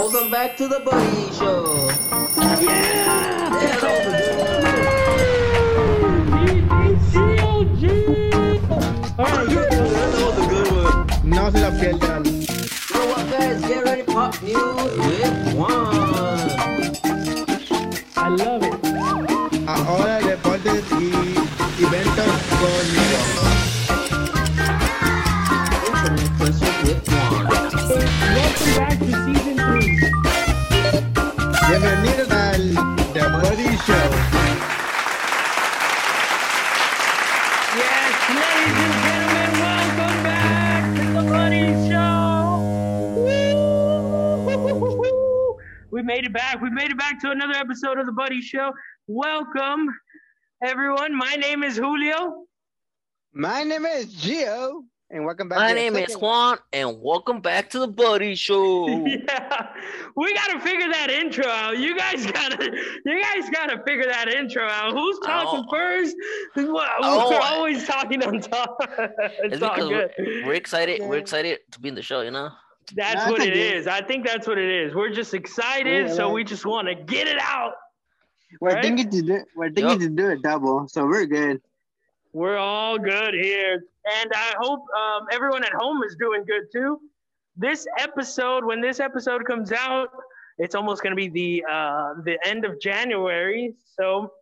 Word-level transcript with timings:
Welcome 0.00 0.30
back 0.30 0.56
to 0.56 0.66
the 0.66 0.80
Buddy 0.80 1.30
Show. 1.34 1.90
Yeah! 2.58 3.52
Yeah, 3.60 3.76
that 3.80 3.92
was 3.92 4.06
a 4.06 4.16
good 4.16 4.36
one. 4.40 4.62
That 9.18 9.28
was 10.24 10.38
a 10.38 10.48
good 10.48 10.70
one. 10.72 11.04
No 11.28 11.50
se 11.50 11.60
lo 11.60 11.70
pierdan. 11.78 12.24
So 12.88 12.98
what, 13.10 13.28
guys? 13.30 13.60
Get 13.60 13.84
ready, 13.84 14.02
pop 14.04 14.42
news 14.42 14.96
with 15.04 15.54
one. 15.54 16.48
I 18.16 18.28
love 18.40 18.62
it. 18.62 18.80
Ahora 19.68 20.18
deportes 20.22 20.84
y 20.92 21.36
eventos 21.84 22.40
conmigo. 22.58 23.49
We 46.00 46.06
made 46.06 46.24
it 46.24 46.32
back. 46.32 46.62
We 46.62 46.70
made 46.70 46.90
it 46.90 46.96
back 46.96 47.20
to 47.20 47.30
another 47.30 47.52
episode 47.52 47.98
of 47.98 48.06
the 48.06 48.12
Buddy 48.12 48.40
Show. 48.40 48.72
Welcome, 49.06 49.86
everyone. 50.64 51.14
My 51.14 51.34
name 51.36 51.62
is 51.62 51.76
Julio. 51.76 52.46
My 53.34 53.64
name 53.64 53.84
is 53.84 54.06
Gio, 54.14 54.80
and 55.10 55.26
welcome 55.26 55.50
back. 55.50 55.58
My 55.58 55.68
to 55.68 55.74
name 55.74 55.96
is 55.96 56.12
second- 56.12 56.22
Juan, 56.22 56.58
and 56.72 57.02
welcome 57.02 57.42
back 57.42 57.68
to 57.70 57.80
the 57.80 57.86
Buddy 57.86 58.34
Show. 58.34 58.86
Yeah, 59.06 59.66
we 60.16 60.32
gotta 60.32 60.58
figure 60.60 60.88
that 60.90 61.10
intro 61.10 61.46
out. 61.46 61.76
You 61.76 61.94
guys 61.98 62.24
gotta, 62.24 62.64
you 63.04 63.22
guys 63.22 63.50
gotta 63.50 63.82
figure 63.86 64.06
that 64.06 64.32
intro 64.32 64.66
out. 64.66 64.94
Who's 64.94 65.18
talking 65.18 65.66
Oh. 65.68 65.70
first? 65.70 66.16
Well, 66.56 66.82
Oh, 67.02 67.28
We're 67.28 67.36
I- 67.36 67.48
always 67.56 67.86
talking 67.86 68.22
on 68.24 68.40
top. 68.40 68.78
it's 68.98 69.56
It's 69.56 69.62
all 69.62 69.76
good. 69.76 70.12
we're, 70.18 70.46
we're 70.46 70.54
excited. 70.54 71.02
We're 71.02 71.18
excited 71.18 71.58
to 71.72 71.78
be 71.78 71.90
in 71.90 71.94
the 71.94 72.00
show. 72.02 72.22
You 72.22 72.30
know. 72.30 72.48
That's 72.96 73.14
That's 73.14 73.30
what 73.30 73.40
a 73.40 73.44
it 73.44 73.54
good- 73.54 73.76
is. 73.76 73.86
I 73.86 74.00
think 74.02 74.26
that's 74.26 74.46
what 74.46 74.58
it 74.58 74.68
is. 74.68 74.94
We're 74.94 75.10
just 75.12 75.34
excited, 75.34 76.08
Yeah, 76.08 76.14
so 76.14 76.26
right. 76.26 76.34
we 76.34 76.44
just 76.44 76.66
want 76.66 76.88
to 76.88 76.94
get 76.94 77.28
it 77.28 77.38
out. 77.40 77.74
We're 78.60 78.70
right? 78.74 78.82
thinking 78.84 79.08
to 79.10 79.22
do. 79.22 79.44
We're 79.54 79.66
thinking 79.70 80.00
Yup. 80.00 80.00
to 80.00 80.08
do 80.10 80.28
it 80.30 80.42
double, 80.42 80.88
so 80.88 81.06
we're 81.06 81.26
good. 81.26 81.60
We're 82.32 82.56
all 82.56 82.98
good 82.98 83.34
here, 83.34 83.74
and 84.20 84.30
I 84.34 84.54
hope 84.58 84.84
um, 84.96 85.26
everyone 85.32 85.62
at 85.64 85.72
home 85.72 86.02
is 86.02 86.16
doing 86.18 86.44
good 86.44 86.62
too. 86.72 87.00
This 87.56 87.86
episode, 87.98 88.64
when 88.64 88.80
this 88.80 88.98
episode 89.00 89.44
comes 89.44 89.72
out, 89.72 90.08
it's 90.58 90.74
almost 90.74 91.02
going 91.02 91.10
to 91.10 91.16
be 91.16 91.28
the 91.28 91.64
uh, 91.70 92.14
the 92.24 92.38
end 92.46 92.64
of 92.64 92.80
January, 92.80 93.74
so 93.96 94.32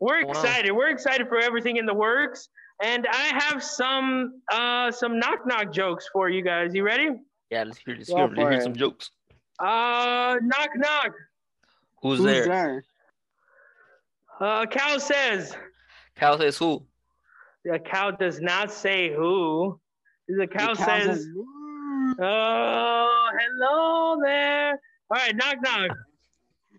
we're 0.00 0.24
Wow. 0.24 0.30
excited. 0.30 0.72
We're 0.72 0.88
excited 0.90 1.28
for 1.28 1.38
everything 1.38 1.76
in 1.76 1.86
the 1.86 1.94
works, 1.94 2.48
and 2.82 3.06
I 3.10 3.40
have 3.44 3.62
some 3.62 4.42
uh, 4.52 4.90
some 4.92 5.18
knock 5.18 5.46
knock 5.46 5.72
jokes 5.72 6.08
for 6.12 6.28
you 6.28 6.42
guys. 6.42 6.74
You 6.74 6.82
ready? 6.84 7.10
Yeah. 7.50 7.64
Let's 7.64 7.78
hear. 7.78 7.96
Let's 7.96 8.08
hear. 8.08 8.28
Let's 8.28 8.50
hear 8.50 8.60
some 8.60 8.76
jokes. 8.76 9.10
Uh, 9.58 10.36
knock 10.42 10.70
knock. 10.76 11.12
Who's, 12.02 12.18
Who's 12.18 12.26
there? 12.26 12.46
there? 12.46 12.84
Uh, 14.40 14.66
Cal 14.66 15.00
says. 15.00 15.56
Cal 16.14 16.38
says 16.38 16.58
who? 16.58 16.84
The 17.64 17.78
cow 17.78 18.10
does 18.12 18.40
not 18.40 18.70
say 18.70 19.12
who. 19.12 19.80
The 20.28 20.46
cow 20.46 20.74
The 20.74 20.78
cow 20.78 20.84
says, 20.84 21.26
"Oh, 22.20 23.30
hello 23.38 24.20
there." 24.22 24.72
All 25.10 25.16
right, 25.16 25.34
knock 25.34 25.56
knock. 25.62 25.90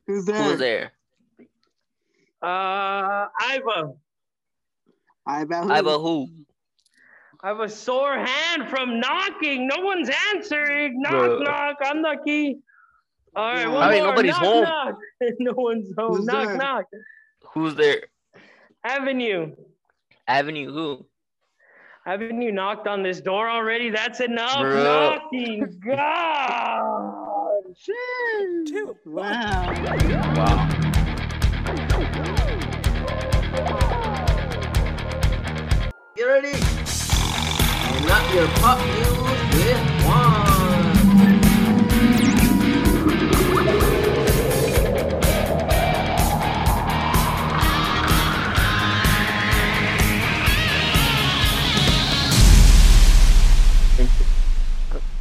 Who's 0.05 0.25
there? 0.25 0.43
Who's 0.43 0.59
there? 0.59 0.91
Uh, 2.41 3.27
Iva. 3.53 3.93
I 5.25 5.43
bet 5.43 5.63
who. 5.63 5.71
I 5.71 5.79
about 5.79 6.01
who? 6.01 6.29
I 7.47 7.51
have 7.51 7.61
a 7.61 7.69
sore 7.69 8.17
hand 8.17 8.67
from 8.67 8.99
knocking. 8.99 9.69
No 9.69 9.81
one's 9.81 10.09
answering. 10.33 10.99
Knock 10.99 11.13
Bruh. 11.13 11.43
knock. 11.45 11.77
Unlucky. 11.81 12.57
All 13.37 13.45
right, 13.53 13.61
Yeah. 13.61 13.67
one 13.69 13.83
I 13.83 13.89
mean, 13.89 14.03
more. 14.03 14.09
nobody's 14.09 14.31
knock, 14.31 14.43
home. 14.43 14.63
Knock. 14.63 14.95
no 15.39 15.53
one's 15.55 15.93
home. 15.97 16.15
Who's 16.17 16.25
knock 16.25 16.47
there? 16.47 16.57
knock. 16.57 16.85
Who's 17.53 17.75
there? 17.75 18.01
Avenue. 18.83 19.55
Avenue 20.27 20.73
who? 20.73 21.05
Haven't 22.05 22.41
you 22.41 22.51
knocked 22.51 22.85
on 22.85 23.01
this 23.01 23.21
door 23.21 23.49
already? 23.49 23.91
That's 23.91 24.19
enough 24.19 24.57
Bruh. 24.57 24.83
knocking. 24.83 25.79
God. 25.85 27.63
Shit. 27.77 28.97
Wow. 29.05 29.73
Wow. 30.35 30.69
You 36.17 36.27
ready? 36.27 36.86
Not 38.07 38.33
your 38.33 38.47
pop 38.59 38.79
news 38.79 39.17
with 39.53 39.97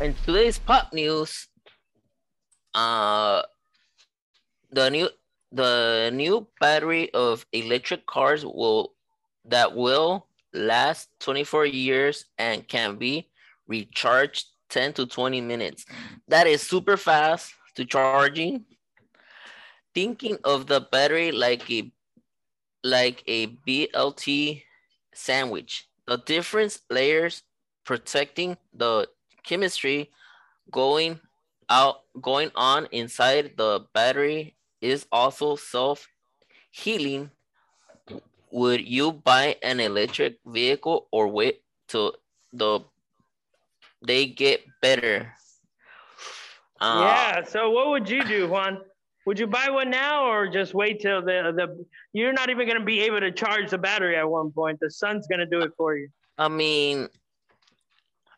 in 0.06 0.14
today's 0.24 0.58
pop 0.58 0.92
news, 0.92 1.48
uh, 2.74 3.42
the 4.70 4.90
new 4.90 5.08
the 5.50 6.10
new 6.12 6.46
battery 6.60 7.12
of 7.14 7.46
electric 7.52 8.06
cars 8.06 8.44
will 8.44 8.92
that 9.44 9.74
will 9.74 10.26
last 10.56 11.08
24 11.20 11.66
years 11.66 12.24
and 12.38 12.66
can 12.66 12.96
be 12.96 13.28
recharged 13.68 14.46
10 14.70 14.94
to 14.94 15.06
20 15.06 15.40
minutes. 15.40 15.84
That 16.28 16.46
is 16.46 16.62
super 16.62 16.96
fast 16.96 17.52
to 17.76 17.84
charging. 17.84 18.64
Thinking 19.94 20.38
of 20.44 20.66
the 20.66 20.80
battery 20.80 21.32
like 21.32 21.70
a 21.70 21.90
like 22.84 23.22
a 23.26 23.48
BLT 23.66 24.62
sandwich. 25.14 25.88
The 26.06 26.18
different 26.18 26.78
layers 26.90 27.42
protecting 27.84 28.56
the 28.74 29.08
chemistry 29.42 30.10
going 30.70 31.20
out 31.68 32.02
going 32.20 32.50
on 32.54 32.86
inside 32.92 33.54
the 33.56 33.86
battery 33.92 34.56
is 34.80 35.06
also 35.10 35.56
self 35.56 36.06
healing 36.70 37.30
would 38.56 38.80
you 38.80 39.12
buy 39.12 39.56
an 39.62 39.80
electric 39.80 40.40
vehicle 40.46 41.08
or 41.12 41.28
wait 41.28 41.60
till 41.88 42.16
the 42.52 42.80
they 44.08 44.26
get 44.26 44.64
better 44.80 45.32
uh, 46.80 47.00
yeah. 47.04 47.44
So 47.44 47.70
what 47.70 47.88
would 47.88 48.08
you 48.08 48.22
do, 48.24 48.48
Juan? 48.48 48.78
Would 49.26 49.38
you 49.38 49.46
buy 49.46 49.68
one 49.70 49.90
now 49.90 50.26
or 50.30 50.46
just 50.48 50.74
wait 50.74 51.00
till 51.00 51.20
the 51.22 51.52
the 51.56 51.66
you're 52.12 52.32
not 52.32 52.50
even 52.50 52.66
gonna 52.68 52.84
be 52.84 53.00
able 53.00 53.20
to 53.20 53.32
charge 53.32 53.70
the 53.70 53.78
battery 53.78 54.16
at 54.16 54.28
one 54.28 54.50
point. 54.52 54.78
The 54.80 54.90
sun's 54.90 55.26
gonna 55.26 55.46
do 55.46 55.60
it 55.60 55.72
for 55.76 55.96
you. 55.96 56.08
i 56.38 56.48
mean 56.48 57.08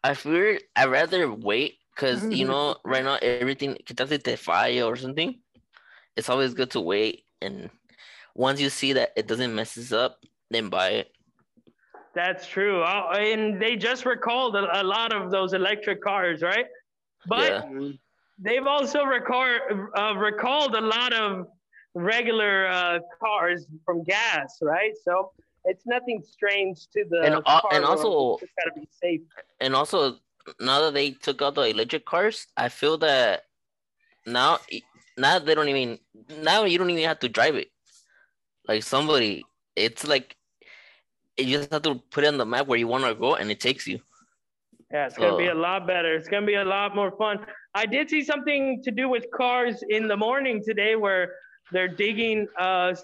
i 0.04 0.14
feel 0.14 0.58
i'd 0.76 0.90
rather 0.90 1.22
wait 1.32 1.78
because 1.94 2.20
you 2.30 2.44
know 2.46 2.76
right 2.84 3.04
now 3.04 3.18
everything 3.22 3.76
quitaste 3.86 4.22
te 4.22 4.36
falla 4.36 4.82
or 4.88 4.96
something 4.96 5.30
it's 6.16 6.30
always 6.30 6.54
good 6.54 6.70
to 6.70 6.80
wait 6.80 7.24
and 7.42 7.70
once 8.34 8.60
you 8.60 8.70
see 8.70 8.92
that 8.92 9.12
it 9.16 9.26
doesn't 9.26 9.54
messes 9.54 9.92
up 9.92 10.18
then 10.50 10.68
buy 10.68 10.88
it 10.90 11.08
That's 12.14 12.46
true. 12.48 12.82
Uh, 12.82 13.12
and 13.14 13.60
they 13.62 13.76
just 13.76 14.02
recalled 14.04 14.56
a, 14.56 14.64
a 14.80 14.82
lot 14.82 15.12
of 15.12 15.30
those 15.30 15.52
electric 15.52 16.02
cars, 16.02 16.42
right? 16.42 16.66
But 17.26 17.50
Yeah. 17.52 17.90
they've 18.38 18.66
also 18.66 19.04
record, 19.04 19.60
uh, 19.94 20.14
recalled 20.16 20.74
a 20.74 20.80
lot 20.96 21.12
of 21.12 21.46
regular 21.94 22.66
uh, 22.66 22.98
cars 23.22 23.66
from 23.84 24.02
gas, 24.04 24.58
right? 24.62 24.94
So 25.04 25.30
it's 25.64 25.84
nothing 25.86 26.22
strange 26.34 26.88
to 26.94 27.04
the 27.10 27.20
And, 27.22 27.34
uh, 27.46 27.60
and 27.70 27.84
also- 27.84 28.38
It's 28.42 28.52
gotta 28.58 28.74
be 28.80 28.88
safe. 29.04 29.20
and 29.60 29.74
also 29.76 29.98
now 30.60 30.80
that 30.84 30.94
they 30.94 31.10
took 31.12 31.38
out 31.42 31.54
the 31.54 31.66
electric 31.74 32.04
cars 32.06 32.46
i 32.56 32.68
feel 32.70 32.96
that 32.96 33.44
now 34.24 34.58
now 35.18 35.38
they 35.38 35.54
don't 35.54 35.68
even 35.68 35.98
now 36.50 36.64
you 36.64 36.78
don't 36.80 36.88
even 36.94 37.04
have 37.04 37.18
to 37.20 37.28
drive 37.28 37.54
it 37.62 37.68
like 38.68 38.82
somebody 38.82 39.44
it's 39.74 40.06
like 40.06 40.36
you 41.36 41.58
just 41.58 41.72
have 41.72 41.82
to 41.82 41.96
put 42.10 42.24
it 42.24 42.28
on 42.28 42.36
the 42.36 42.46
map 42.46 42.66
where 42.66 42.78
you 42.78 42.86
want 42.86 43.04
to 43.04 43.14
go 43.14 43.34
and 43.34 43.50
it 43.50 43.60
takes 43.60 43.86
you 43.86 44.00
Yeah, 44.92 45.06
it's 45.06 45.18
gonna 45.18 45.36
be 45.36 45.48
a 45.48 45.54
lot 45.54 45.86
better. 45.86 46.14
It's 46.14 46.28
gonna 46.28 46.46
be 46.46 46.54
a 46.54 46.64
lot 46.64 46.94
more 46.94 47.12
fun. 47.22 47.44
I 47.74 47.84
did 47.84 48.08
see 48.08 48.24
something 48.24 48.82
to 48.84 48.90
do 48.90 49.08
with 49.08 49.26
cars 49.30 49.84
in 49.88 50.08
the 50.08 50.16
morning 50.16 50.62
today, 50.64 50.96
where 50.96 51.34
they're 51.72 51.94
digging 52.04 52.48
uh, 52.58 52.94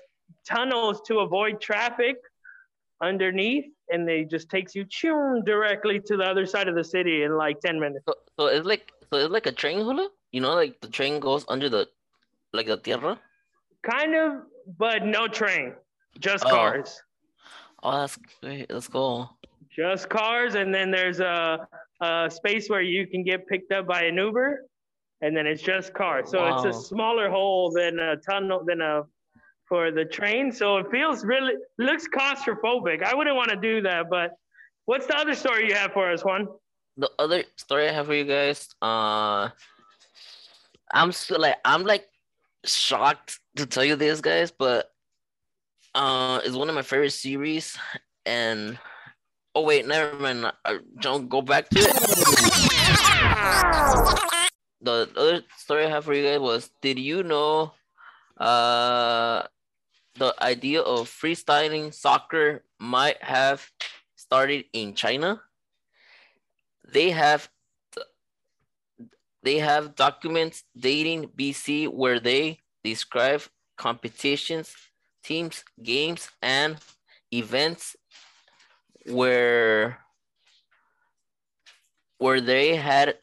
tunnels 0.48 1.02
to 1.08 1.20
avoid 1.20 1.60
traffic 1.60 2.16
underneath, 3.02 3.66
and 3.90 4.08
they 4.08 4.24
just 4.24 4.48
takes 4.48 4.74
you 4.74 4.86
directly 5.44 6.00
to 6.08 6.16
the 6.16 6.24
other 6.24 6.46
side 6.46 6.68
of 6.68 6.74
the 6.74 6.84
city 6.84 7.22
in 7.24 7.36
like 7.36 7.60
ten 7.60 7.78
minutes. 7.78 8.04
so, 8.08 8.14
so 8.38 8.46
it's 8.46 8.66
like 8.66 8.90
so 9.12 9.18
it's 9.18 9.30
like 9.30 9.46
a 9.46 9.52
train 9.52 9.78
hula. 9.80 10.08
You 10.32 10.40
know, 10.40 10.54
like 10.54 10.80
the 10.80 10.88
train 10.88 11.20
goes 11.20 11.44
under 11.48 11.68
the, 11.68 11.86
like 12.52 12.66
the 12.66 12.78
tierra. 12.78 13.20
Kind 13.82 14.14
of, 14.14 14.42
but 14.78 15.04
no 15.04 15.28
train, 15.28 15.74
just 16.18 16.44
Oh. 16.46 16.50
cars. 16.50 17.00
Oh, 17.82 18.00
that's 18.00 18.18
great. 18.40 18.70
Let's 18.72 18.88
go. 18.88 19.28
Just 19.70 20.08
cars, 20.08 20.54
and 20.54 20.72
then 20.74 20.90
there's 20.90 21.20
a, 21.20 21.66
a 22.00 22.30
space 22.30 22.70
where 22.70 22.80
you 22.80 23.06
can 23.06 23.22
get 23.24 23.46
picked 23.46 23.72
up 23.72 23.86
by 23.86 24.02
an 24.04 24.16
Uber, 24.16 24.64
and 25.20 25.36
then 25.36 25.46
it's 25.46 25.62
just 25.62 25.92
cars. 25.94 26.30
So 26.30 26.46
it's 26.46 26.64
a 26.64 26.72
smaller 26.72 27.28
hole 27.28 27.72
than 27.72 27.98
a 27.98 28.16
tunnel 28.16 28.64
than 28.64 28.80
a 28.80 29.02
for 29.68 29.90
the 29.90 30.04
train. 30.04 30.52
So 30.52 30.76
it 30.78 30.90
feels 30.90 31.24
really 31.24 31.54
looks 31.78 32.06
claustrophobic. 32.08 33.02
I 33.02 33.14
wouldn't 33.14 33.34
want 33.36 33.50
to 33.50 33.56
do 33.56 33.80
that. 33.82 34.08
But 34.10 34.32
what's 34.84 35.06
the 35.06 35.16
other 35.16 35.34
story 35.34 35.68
you 35.68 35.74
have 35.74 35.92
for 35.92 36.10
us, 36.10 36.24
Juan? 36.24 36.46
The 36.96 37.10
other 37.18 37.44
story 37.56 37.88
I 37.88 37.92
have 37.92 38.06
for 38.06 38.14
you 38.14 38.24
guys. 38.24 38.68
Uh, 38.80 39.48
I'm 40.92 41.10
still 41.12 41.40
like 41.40 41.56
I'm 41.64 41.82
like 41.84 42.06
shocked 42.64 43.40
to 43.56 43.66
tell 43.66 43.84
you 43.84 43.96
this, 43.96 44.20
guys, 44.20 44.50
but 44.50 44.90
uh, 45.94 46.40
it's 46.44 46.56
one 46.56 46.68
of 46.68 46.74
my 46.74 46.82
favorite 46.82 47.12
series. 47.12 47.78
And 48.26 48.78
oh 49.54 49.62
wait, 49.62 49.86
never 49.86 50.18
mind. 50.18 50.50
I 50.64 50.78
don't 51.00 51.28
go 51.28 51.42
back 51.42 51.68
to 51.70 51.78
it. 51.78 51.92
The 54.80 55.08
other 55.16 55.42
story 55.56 55.86
I 55.86 55.90
have 55.90 56.04
for 56.04 56.14
you 56.14 56.24
guys 56.24 56.40
was: 56.40 56.70
Did 56.82 56.98
you 56.98 57.22
know, 57.22 57.72
uh, 58.38 59.44
the 60.16 60.34
idea 60.42 60.80
of 60.80 61.08
freestyling 61.08 61.94
soccer 61.94 62.64
might 62.78 63.22
have 63.22 63.70
started 64.16 64.64
in 64.72 64.94
China? 64.94 65.40
They 66.90 67.10
have 67.10 67.48
they 69.42 69.58
have 69.58 69.94
documents 69.94 70.64
dating 70.76 71.28
BC 71.36 71.88
where 71.88 72.18
they 72.18 72.63
describe 72.84 73.42
competitions, 73.76 74.74
teams, 75.24 75.64
games, 75.82 76.28
and 76.42 76.76
events 77.32 77.96
where 79.06 79.98
where 82.18 82.40
they 82.40 82.76
had 82.76 83.18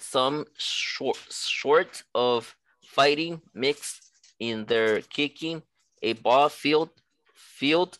some 0.00 0.44
short 0.58 1.18
short 1.30 2.02
of 2.14 2.56
fighting 2.84 3.40
mixed 3.54 4.10
in 4.40 4.64
their 4.64 5.00
kicking 5.02 5.62
a 6.02 6.14
ball 6.14 6.48
field 6.48 6.90
field 7.34 7.96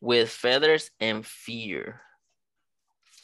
with 0.00 0.28
feathers 0.28 0.90
and 1.00 1.24
fear. 1.24 2.00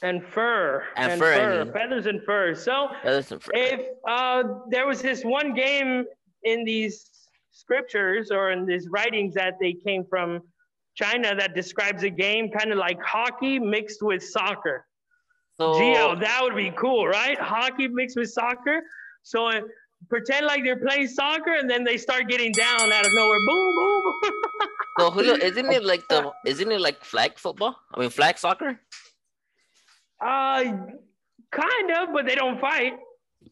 And 0.02 0.24
fur. 0.24 0.84
And 0.96 1.20
fur, 1.20 1.34
I 1.34 1.64
mean. 1.64 1.72
Feathers 1.74 2.06
and 2.06 2.22
fur. 2.24 2.54
So 2.54 2.88
Feathers 3.02 3.32
and 3.32 3.42
fear. 3.42 3.52
if 3.54 3.80
uh, 4.08 4.44
there 4.70 4.86
was 4.86 5.02
this 5.02 5.22
one 5.22 5.52
game 5.52 6.06
in 6.44 6.64
these 6.64 7.09
scriptures 7.60 8.30
or 8.30 8.50
in 8.50 8.66
these 8.66 8.86
writings 8.88 9.34
that 9.34 9.54
they 9.60 9.72
came 9.72 10.04
from 10.12 10.40
China 10.94 11.34
that 11.40 11.54
describes 11.54 12.02
a 12.02 12.10
game 12.10 12.50
kind 12.50 12.72
of 12.72 12.78
like 12.78 13.00
hockey 13.02 13.58
mixed 13.58 14.02
with 14.02 14.22
soccer. 14.22 14.86
So 15.58 15.72
Gio, 15.76 16.18
that 16.20 16.38
would 16.42 16.56
be 16.56 16.70
cool, 16.84 17.06
right? 17.06 17.38
Hockey 17.38 17.86
mixed 17.88 18.16
with 18.16 18.30
soccer. 18.30 18.80
So 19.22 19.46
uh, 19.46 19.60
pretend 20.08 20.46
like 20.46 20.64
they're 20.64 20.84
playing 20.88 21.08
soccer 21.08 21.54
and 21.54 21.68
then 21.70 21.84
they 21.84 21.96
start 21.98 22.28
getting 22.28 22.52
down 22.52 22.92
out 22.92 23.04
of 23.06 23.12
nowhere. 23.14 23.38
Boom, 23.46 23.74
boom, 23.76 24.02
boom. 24.04 24.32
So 24.98 25.10
Julio, 25.10 25.34
isn't 25.36 25.70
it 25.70 25.84
like 25.84 26.06
the 26.08 26.30
isn't 26.46 26.70
it 26.70 26.80
like 26.80 27.04
flag 27.04 27.38
football? 27.38 27.76
I 27.94 28.00
mean 28.00 28.10
flag 28.10 28.36
soccer? 28.36 28.78
Uh, 30.20 30.64
kind 31.52 31.88
of, 31.98 32.12
but 32.12 32.26
they 32.26 32.34
don't 32.34 32.60
fight. 32.60 32.94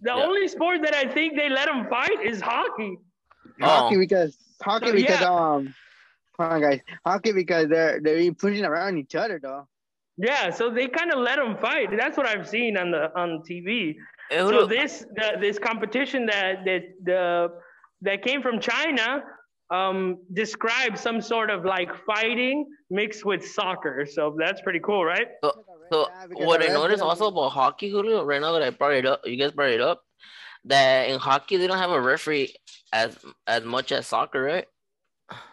The 0.02 0.12
Yeah. 0.14 0.26
only 0.26 0.46
sport 0.49 0.82
that 0.82 0.94
I 0.94 1.05
think 1.16 1.37
they 1.37 1.49
let 1.49 1.66
them 1.66 1.88
fight 1.88 2.19
is 2.22 2.40
hockey. 2.40 2.99
Hockey 3.60 3.96
Oh. 3.96 3.99
because 3.99 4.37
hockey 4.62 4.87
So, 4.87 4.93
because 4.93 5.20
yeah. 5.20 5.28
um 5.31 5.75
hold 6.38 6.52
on 6.52 6.60
guys. 6.60 6.81
Hockey 7.05 7.32
because 7.32 7.69
they're 7.69 8.00
they're 8.00 8.32
pushing 8.32 8.64
around 8.64 8.99
each 8.99 9.14
other 9.14 9.38
though. 9.43 9.66
Yeah, 10.16 10.50
so 10.50 10.69
they 10.69 10.88
kind 10.88 11.12
of 11.12 11.20
let 11.20 11.37
them 11.37 11.56
fight. 11.58 11.90
That's 11.96 12.16
what 12.16 12.26
I've 12.26 12.49
seen 12.49 12.76
on 12.76 12.90
the 12.90 13.16
on 13.19 13.43
TV. 13.49 13.94
So 14.32 14.66
this 14.66 15.05
the, 15.14 15.37
this 15.40 15.58
competition 15.58 16.26
that 16.26 16.64
that 16.64 16.82
the 17.05 17.49
that 18.02 18.22
came 18.22 18.43
from 18.43 18.60
China 18.60 19.22
um, 19.70 20.19
describes 20.32 21.00
some 21.00 21.20
sort 21.20 21.50
of 21.50 21.64
like 21.64 21.90
fighting 22.05 22.66
mixed 22.90 23.25
with 23.25 23.46
soccer. 23.46 24.06
So 24.10 24.37
that's 24.38 24.60
pretty 24.62 24.81
cool, 24.81 25.05
right? 25.05 25.26
so 25.43 26.08
Yeah, 26.37 26.46
what 26.46 26.62
I 26.62 26.72
noticed 26.72 27.02
also 27.02 27.26
about 27.28 27.50
hockey, 27.50 27.90
Julio, 27.90 28.25
right 28.25 28.40
now 28.40 28.52
that 28.52 28.62
I 28.62 28.70
brought 28.70 28.94
it 28.94 29.06
up, 29.06 29.20
you 29.25 29.37
guys 29.37 29.52
brought 29.52 29.70
it 29.70 29.81
up, 29.81 30.02
that 30.64 31.08
in 31.10 31.19
hockey 31.19 31.56
they 31.56 31.66
don't 31.66 31.78
have 31.78 31.90
a 31.90 32.00
referee 32.00 32.55
as 32.93 33.19
as 33.46 33.64
much 33.64 33.93
as 33.93 34.06
soccer, 34.06 34.43
right? 34.43 34.67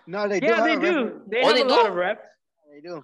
No, 0.07 0.27
they 0.27 0.39
do. 0.39 0.47
Yeah, 0.47 0.61
they 0.61 0.75
do. 0.75 1.21
They 1.27 1.43
Oh, 1.43 1.47
have 1.47 1.55
they 1.55 1.61
a 1.61 1.65
lot 1.65 1.85
do? 1.85 1.89
of 1.89 1.95
reps. 1.95 2.23
They 2.71 2.81
do. 2.81 3.03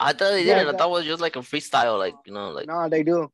I 0.00 0.12
thought 0.12 0.30
they 0.30 0.44
Yeah, 0.44 0.58
didn't. 0.58 0.74
I 0.74 0.78
thought 0.78 0.88
it 0.88 0.92
was 0.92 1.04
just 1.04 1.20
like 1.20 1.36
a 1.36 1.40
freestyle, 1.40 1.98
like 1.98 2.14
you 2.26 2.32
know, 2.32 2.50
like 2.50 2.66
No, 2.66 2.88
they 2.88 3.02
do. 3.02 3.30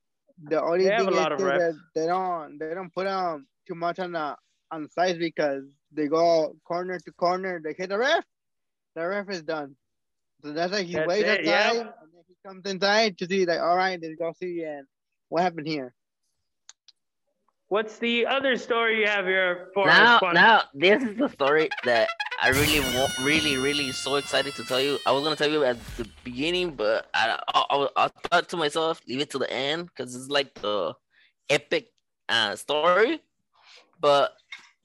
The 0.48 0.62
only 0.62 0.84
They 0.84 0.90
have 0.90 1.06
thing 1.06 1.08
a 1.08 1.10
is 1.12 1.16
lot 1.16 1.32
of 1.32 1.38
too 1.38 1.44
reps. 1.44 1.64
that 1.64 1.74
they 1.94 2.06
don't 2.06 2.58
they 2.58 2.74
don't 2.74 2.92
put 2.92 3.06
um 3.06 3.46
too 3.66 3.74
much 3.74 3.98
on 3.98 4.12
the 4.12 4.36
on 4.70 4.82
the 4.84 4.88
sides 4.88 5.18
because 5.18 5.64
they 5.92 6.08
go 6.08 6.56
corner 6.64 6.98
to 6.98 7.12
corner. 7.12 7.60
They 7.62 7.74
hit 7.74 7.90
the 7.90 7.98
ref. 7.98 8.24
The 8.94 9.06
ref 9.06 9.30
is 9.30 9.42
done. 9.42 9.76
So 10.42 10.52
that's 10.52 10.72
like 10.72 10.86
he 10.86 10.94
That's 10.94 11.06
waits 11.08 11.28
it, 11.28 11.44
yeah. 11.44 11.68
outside 11.68 11.92
and 12.02 12.12
then 12.12 12.22
he 12.26 12.34
comes 12.46 12.66
inside 12.66 13.18
to 13.18 13.26
see 13.26 13.46
like 13.46 13.60
all 13.60 13.76
right, 13.76 13.98
let's 14.00 14.16
go 14.16 14.32
see 14.32 14.64
and 14.64 14.86
what 15.28 15.42
happened 15.42 15.66
here. 15.68 15.94
What's 17.68 17.98
the 17.98 18.26
other 18.26 18.56
story 18.56 19.00
you 19.00 19.06
have 19.06 19.24
here 19.24 19.68
for 19.72 19.86
now, 19.86 20.18
us? 20.18 20.34
Now 20.34 20.62
this 20.74 21.02
is 21.02 21.16
the 21.16 21.28
story 21.28 21.70
that 21.84 22.08
I 22.42 22.50
really, 22.50 22.80
really, 23.22 23.56
really 23.56 23.90
so 23.90 24.16
excited 24.16 24.54
to 24.56 24.64
tell 24.64 24.80
you. 24.80 24.98
I 25.06 25.12
was 25.12 25.24
gonna 25.24 25.36
tell 25.36 25.50
you 25.50 25.64
at 25.64 25.78
the 25.96 26.06
beginning, 26.24 26.72
but 26.72 27.08
I, 27.14 27.40
I, 27.54 27.64
I, 27.70 27.88
I 27.96 28.08
thought 28.28 28.48
to 28.50 28.56
myself, 28.56 29.00
leave 29.08 29.20
it 29.20 29.30
to 29.30 29.38
the 29.38 29.50
end 29.50 29.86
because 29.86 30.14
it's 30.14 30.28
like 30.28 30.52
the 30.54 30.94
epic 31.48 31.88
uh, 32.28 32.54
story. 32.56 33.20
But 33.98 34.32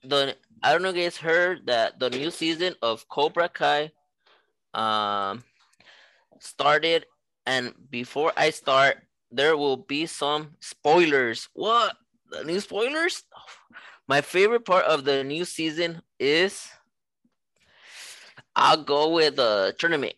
the 0.03 0.37
I 0.63 0.71
don't 0.71 0.81
know 0.81 0.89
if 0.89 0.95
you 0.95 1.03
guys 1.03 1.17
heard 1.17 1.65
that 1.67 1.99
the 1.99 2.09
new 2.09 2.31
season 2.31 2.75
of 2.81 3.07
Cobra 3.09 3.49
Kai 3.49 3.91
um 4.73 5.43
started, 6.39 7.05
and 7.45 7.73
before 7.89 8.31
I 8.37 8.51
start, 8.51 9.03
there 9.31 9.57
will 9.57 9.77
be 9.77 10.05
some 10.05 10.55
spoilers. 10.61 11.49
What? 11.53 11.95
The 12.29 12.43
new 12.43 12.59
spoilers? 12.59 13.23
My 14.07 14.21
favorite 14.21 14.65
part 14.65 14.85
of 14.85 15.03
the 15.05 15.23
new 15.23 15.45
season 15.45 16.01
is 16.19 16.69
I'll 18.55 18.83
go 18.83 19.09
with 19.09 19.35
the 19.35 19.75
tournament. 19.77 20.13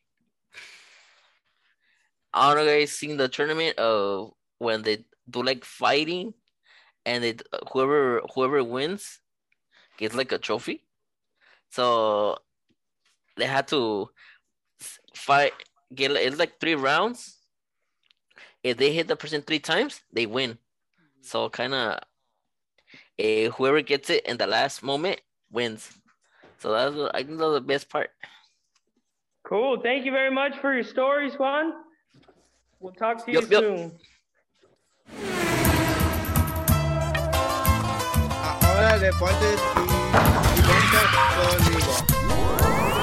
I 2.34 2.48
don't 2.48 2.65
know 2.65 2.72
if 2.72 2.75
you 2.75 2.82
guys 2.82 2.91
seen 2.91 3.18
the 3.18 3.27
tournament 3.27 3.77
of 3.77 4.34
when 4.58 4.82
they 4.82 5.06
do 5.30 5.44
like 5.44 5.65
fighting 5.65 6.34
and 7.06 7.24
they 7.24 7.36
whoever 7.72 8.22
whoever 8.34 8.63
wins 8.63 9.20
gets 9.98 10.15
like 10.15 10.32
a 10.32 10.38
trophy. 10.38 10.84
So 11.70 12.38
they 13.38 13.46
had 13.46 13.68
to 13.70 14.10
fight 15.13 15.53
get 15.94 16.12
it's 16.12 16.39
like 16.39 16.60
three 16.60 16.75
rounds. 16.75 17.38
If 18.63 18.77
they 18.77 18.94
hit 18.94 19.08
the 19.08 19.15
person 19.15 19.41
three 19.41 19.60
times, 19.60 20.01
they 20.13 20.25
win. 20.25 20.58
So 21.22 21.50
kind 21.50 21.74
of 21.74 22.00
eh, 23.18 23.50
whoever 23.50 23.82
gets 23.82 24.10
it 24.10 24.25
in 24.25 24.38
the 24.38 24.48
last 24.48 24.84
moment 24.84 25.22
wins. 25.51 25.92
So 26.60 26.72
that's 26.72 26.96
what- 26.96 27.16
I 27.16 27.24
think 27.24 27.38
that's 27.40 27.54
the 27.54 27.62
best 27.62 27.90
part. 27.90 28.10
Cool. 29.44 29.82
Thank 29.82 30.06
you 30.06 30.12
very 30.12 30.32
much 30.32 30.58
for 30.60 30.74
your 30.74 30.84
stories, 30.84 31.34
Juan. 31.36 31.74
We'll 32.80 32.94
talk 32.94 33.25
to 33.25 33.32
you 33.32 33.40
Yup, 33.42 33.51
yup. 33.51 33.63
soon. 33.63 34.00
Ahora 38.63 38.98
deportes 39.00 39.60
y, 39.75 39.82
y 40.56 40.62
ventas 40.62 41.08
conmigo. 41.38 43.01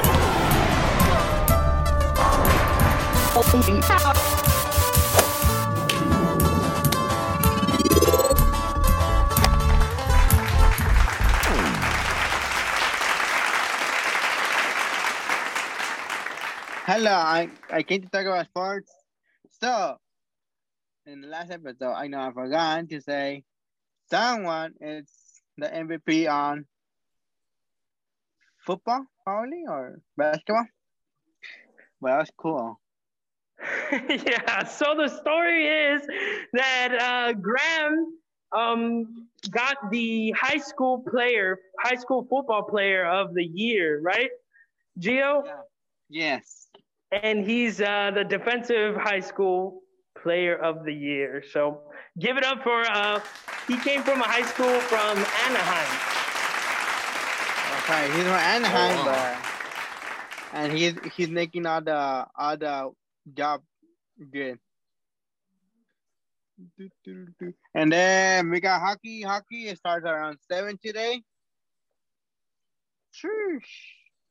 Hello, 16.88 17.12
I, 17.12 17.50
I 17.70 17.82
came 17.82 18.00
to 18.00 18.08
talk 18.08 18.24
about 18.24 18.46
sports. 18.46 18.90
So, 19.60 19.98
in 21.04 21.20
the 21.20 21.26
last 21.28 21.50
episode, 21.50 21.92
I 21.92 22.06
know 22.06 22.18
I 22.18 22.32
forgot 22.32 22.88
to 22.88 23.00
say 23.02 23.44
someone 24.10 24.72
is 24.80 25.06
the 25.58 25.66
MVP 25.66 26.26
on 26.32 26.64
football, 28.64 29.04
probably, 29.22 29.64
or 29.68 30.00
basketball. 30.16 30.64
Well, 32.00 32.16
that's 32.16 32.30
cool. 32.38 32.80
yeah. 33.92 34.64
So 34.64 34.94
the 34.96 35.08
story 35.08 35.66
is 35.66 36.06
that 36.54 36.96
uh, 36.98 37.32
Graham 37.34 38.18
um, 38.56 39.28
got 39.50 39.90
the 39.90 40.30
high 40.30 40.56
school 40.56 41.04
player, 41.06 41.58
high 41.82 41.96
school 41.96 42.26
football 42.30 42.62
player 42.62 43.04
of 43.04 43.34
the 43.34 43.44
year, 43.44 44.00
right? 44.00 44.30
Gio, 44.98 45.44
Yeah. 45.44 45.52
Yes. 46.08 46.68
and 47.10 47.44
he's 47.44 47.80
uh, 47.80 48.10
the 48.14 48.24
defensive 48.24 48.96
high 48.96 49.20
school 49.20 49.82
player 50.22 50.56
of 50.56 50.84
the 50.84 50.92
year. 50.92 51.42
So 51.52 51.80
give 52.18 52.36
it 52.36 52.44
up 52.44 52.62
for. 52.62 52.82
Uh, 52.82 53.20
he 53.66 53.76
came 53.78 54.02
from 54.02 54.20
a 54.20 54.24
high 54.24 54.42
school 54.42 54.80
from 54.80 55.16
Anaheim. 55.18 55.90
That's 57.70 57.88
right. 57.88 58.10
He's 58.14 58.24
from 58.24 58.32
Anaheim, 58.34 58.98
Oh, 59.00 59.06
wow. 59.06 59.42
and 60.54 60.72
he's 60.72 60.94
he's 61.16 61.28
making 61.30 61.66
all 61.66 61.80
the 61.82 62.26
all 62.36 62.56
the 62.56 62.90
job 63.34 63.62
good. 64.32 64.58
And 67.74 67.92
then 67.92 68.50
we 68.50 68.60
got 68.60 68.80
hockey. 68.80 69.22
Hockey 69.22 69.68
it 69.68 69.78
starts 69.78 70.04
around 70.04 70.38
seven 70.50 70.78
today. 70.84 71.22
Sheesh. 73.14 73.62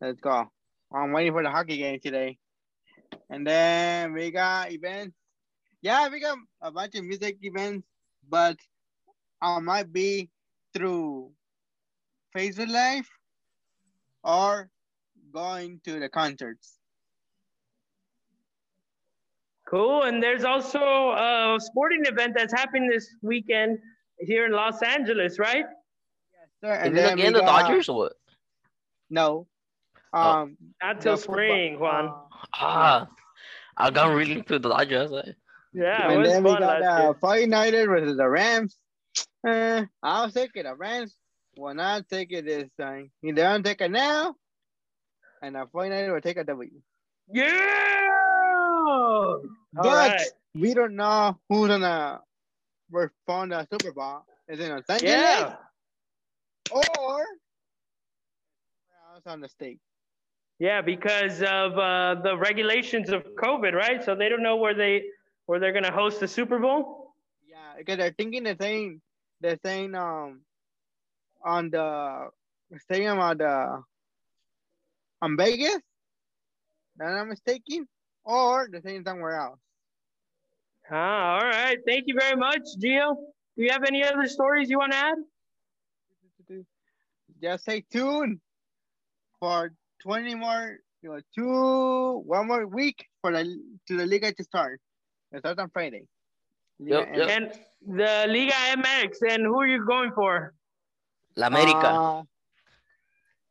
Let's 0.01 0.19
go. 0.19 0.51
I'm 0.93 1.11
waiting 1.11 1.33
for 1.33 1.43
the 1.43 1.49
hockey 1.49 1.77
game 1.77 1.99
today. 1.99 2.37
And 3.29 3.45
then 3.45 4.13
we 4.13 4.31
got 4.31 4.71
events. 4.71 5.15
Yeah, 5.81 6.07
we 6.09 6.19
got 6.19 6.37
a 6.61 6.71
bunch 6.71 6.95
of 6.95 7.03
music 7.03 7.37
events, 7.41 7.87
but 8.29 8.57
I 9.41 9.59
might 9.59 9.91
be 9.91 10.29
through 10.73 11.31
Facebook 12.35 12.69
Live 12.69 13.07
or 14.23 14.69
going 15.33 15.79
to 15.83 15.99
the 15.99 16.09
concerts. 16.09 16.77
Cool. 19.69 20.03
And 20.03 20.23
there's 20.23 20.45
also 20.45 20.79
a 20.79 21.57
sporting 21.59 22.05
event 22.05 22.33
that's 22.35 22.53
happening 22.53 22.89
this 22.89 23.07
weekend 23.21 23.79
here 24.19 24.45
in 24.45 24.53
Los 24.53 24.81
Angeles, 24.81 25.37
right? 25.39 25.65
Yes, 26.33 26.49
sir, 26.61 26.71
and 26.71 26.95
this 26.95 27.03
then 27.03 27.19
again 27.19 27.33
the 27.33 27.41
got- 27.41 27.63
Dodgers 27.67 27.89
or 27.89 27.97
what? 27.97 28.13
No. 29.09 29.47
Oh. 30.13 30.19
Um, 30.19 30.57
Not 30.81 31.01
till 31.01 31.15
the 31.15 31.21
football- 31.21 31.35
spring, 31.35 31.79
Juan. 31.79 32.05
uh, 32.07 32.13
Ah, 32.53 33.07
I 33.75 33.89
got 33.91 34.13
really 34.13 34.33
into 34.39 34.57
the 34.59 34.69
Dodgers. 34.69 35.11
eh? 35.11 35.31
Yeah, 35.73 36.07
it 36.07 36.11
and 36.13 36.21
was 36.21 36.29
then 36.29 36.43
we 36.43 36.51
got 36.51 36.61
last 36.81 36.81
the 36.81 37.03
year. 37.03 37.13
49ers 37.15 37.85
versus 37.87 38.17
the 38.17 38.27
Rams. 38.29 38.77
Uh, 39.47 39.85
I'll 40.01 40.31
take 40.31 40.51
it. 40.55 40.63
The 40.63 40.75
Rams 40.75 41.15
will 41.57 41.73
not 41.75 42.07
take 42.09 42.31
it 42.31 42.45
this 42.45 42.69
time. 42.79 43.11
If 43.21 43.35
they 43.35 43.41
don't 43.41 43.63
take 43.63 43.81
it 43.81 43.91
now, 43.91 44.35
and 45.41 45.55
the 45.55 45.65
49ers 45.67 46.13
will 46.13 46.21
take 46.21 46.37
a 46.37 46.43
W. 46.43 46.71
Yeah. 47.31 48.09
All 48.87 49.41
But 49.73 49.85
right. 49.85 50.21
we 50.55 50.73
don't 50.73 50.95
know 50.95 51.37
who's 51.49 51.67
gonna 51.67 52.21
perform 52.89 53.49
the 53.49 53.67
Super 53.71 53.91
Bowl. 53.91 54.25
Is 54.47 54.59
it 54.59 54.69
Los 54.71 54.83
Angeles 54.89 55.11
Yeah. 55.11 55.55
or 56.71 56.81
else 59.13 59.25
on 59.27 59.41
the 59.41 59.49
state? 59.49 59.79
Yeah, 60.59 60.81
because 60.81 61.41
of 61.41 61.77
uh, 61.77 62.15
the 62.23 62.35
regulations 62.37 63.09
of 63.09 63.23
COVID, 63.35 63.73
right? 63.73 64.03
So 64.03 64.15
they 64.15 64.27
don't 64.29 64.41
know 64.41 64.55
where 64.55 64.73
they 64.73 65.03
where 65.45 65.59
they're 65.59 65.73
gonna 65.73 65.91
host 65.91 66.19
the 66.19 66.27
Super 66.27 66.59
Bowl. 66.59 67.13
Yeah, 67.47 67.75
because 67.77 67.97
they're 67.97 68.13
thinking 68.17 68.43
the 68.43 68.57
same. 68.59 69.01
They're 69.39 69.59
saying 69.63 69.93
um 69.95 70.41
on 71.43 71.69
the 71.69 72.29
stadium 72.79 73.19
on 73.19 73.37
the 73.37 73.83
on 75.21 75.37
Vegas, 75.37 75.75
if 75.75 77.01
I'm 77.01 77.29
mistaken, 77.29 77.87
or 78.25 78.67
the 78.71 78.81
same 78.81 79.03
somewhere 79.05 79.35
else. 79.35 79.59
Ah, 80.89 81.35
all 81.35 81.45
right. 81.45 81.77
Thank 81.85 82.05
you 82.07 82.15
very 82.19 82.35
much, 82.35 82.61
Gio. 82.79 83.15
Do 83.55 83.63
you 83.63 83.69
have 83.71 83.83
any 83.83 84.03
other 84.03 84.27
stories 84.27 84.69
you 84.69 84.79
want 84.79 84.91
to 84.93 84.97
add? 84.97 85.17
Just 87.41 87.63
stay 87.63 87.81
tuned 87.91 88.39
for 89.39 89.71
20 90.03 90.35
more, 90.35 90.77
you 91.01 91.09
know, 91.09 91.19
two, 91.35 92.19
one 92.25 92.47
more 92.47 92.65
week 92.67 93.05
for 93.21 93.31
the 93.31 93.43
to 93.87 93.97
the 93.97 94.05
Liga 94.05 94.33
to 94.33 94.43
start. 94.43 94.79
It 95.31 95.39
starts 95.39 95.59
on 95.59 95.69
Friday. 95.71 96.03
Liga 96.79 97.07
Yep, 97.07 97.17
yep. 97.17 97.29
And 97.29 97.51
the 97.97 98.25
Liga 98.27 98.53
MX. 98.53 99.17
And 99.33 99.43
who 99.43 99.59
are 99.59 99.67
you 99.67 99.85
going 99.85 100.11
for? 100.13 100.53
La 101.35 101.47
América. 101.49 101.83
Ah, 101.83 102.23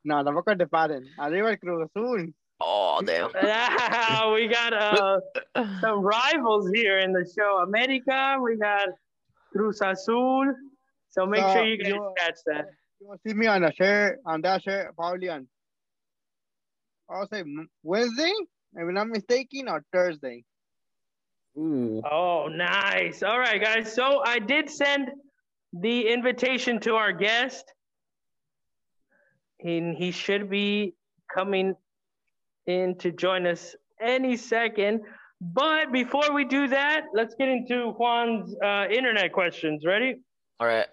no, 0.05 0.23
tampoco 0.25 0.57
te 0.59 0.67
paren. 0.67 1.05
Arriba 1.19 1.51
el 1.51 1.57
Cruz 1.59 1.89
Azul. 1.95 2.33
oh, 2.61 3.01
damn. 3.05 3.31
Ah, 3.35 4.31
we 4.35 4.47
got 4.49 4.73
uh, 4.73 5.21
some 5.81 6.01
rivals 6.01 6.71
here 6.75 6.99
in 6.99 7.13
the 7.13 7.29
show. 7.37 7.59
America. 7.59 8.39
We 8.43 8.57
got 8.57 8.89
Cruz 9.53 9.81
Azul. 9.83 10.55
So 11.11 11.27
make 11.27 11.41
So, 11.43 11.53
sure 11.55 11.67
you 11.67 11.79
guys 11.79 11.89
you- 11.89 12.15
catch 12.19 12.39
that. 12.47 12.67
You 13.01 13.09
will 13.09 13.19
see 13.27 13.35
me 13.35 13.47
on 13.47 13.61
the 13.63 13.73
shirt, 13.75 14.21
on 14.25 14.41
that 14.43 14.63
shirt, 14.63 14.95
probably 14.97 15.29
on, 15.29 15.47
I'll 17.09 17.29
say 17.29 17.45
Wednesday, 17.83 18.33
if 18.75 18.81
I'm 18.81 18.95
not 18.95 19.09
mistaken, 19.09 19.69
or 19.69 19.85
Thursday. 19.93 20.45
Ooh. 21.57 22.03
Oh, 22.11 22.49
nice. 22.49 23.23
All 23.23 23.39
right, 23.39 23.61
guys. 23.61 23.93
So 23.93 24.23
I 24.25 24.39
did 24.39 24.69
send 24.69 25.11
the 25.73 26.09
invitation 26.09 26.81
to 26.81 26.95
our 26.95 27.13
guest. 27.13 27.65
And 29.65 29.97
he 29.97 30.11
should 30.11 30.51
be 30.51 30.95
coming 31.35 31.75
in 32.67 32.97
to 32.99 33.11
join 33.11 33.47
us 33.47 33.75
any 34.01 34.37
second. 34.37 35.01
But 35.41 35.93
before 35.93 36.33
we 36.33 36.45
do 36.45 36.69
that, 36.69 37.05
let's 37.15 37.35
get 37.35 37.49
into 37.49 37.93
Juan's 37.93 38.55
uh, 38.63 38.87
internet 38.91 39.33
questions. 39.33 39.85
Ready? 39.85 40.17
All 40.61 40.67
right. 40.67 40.87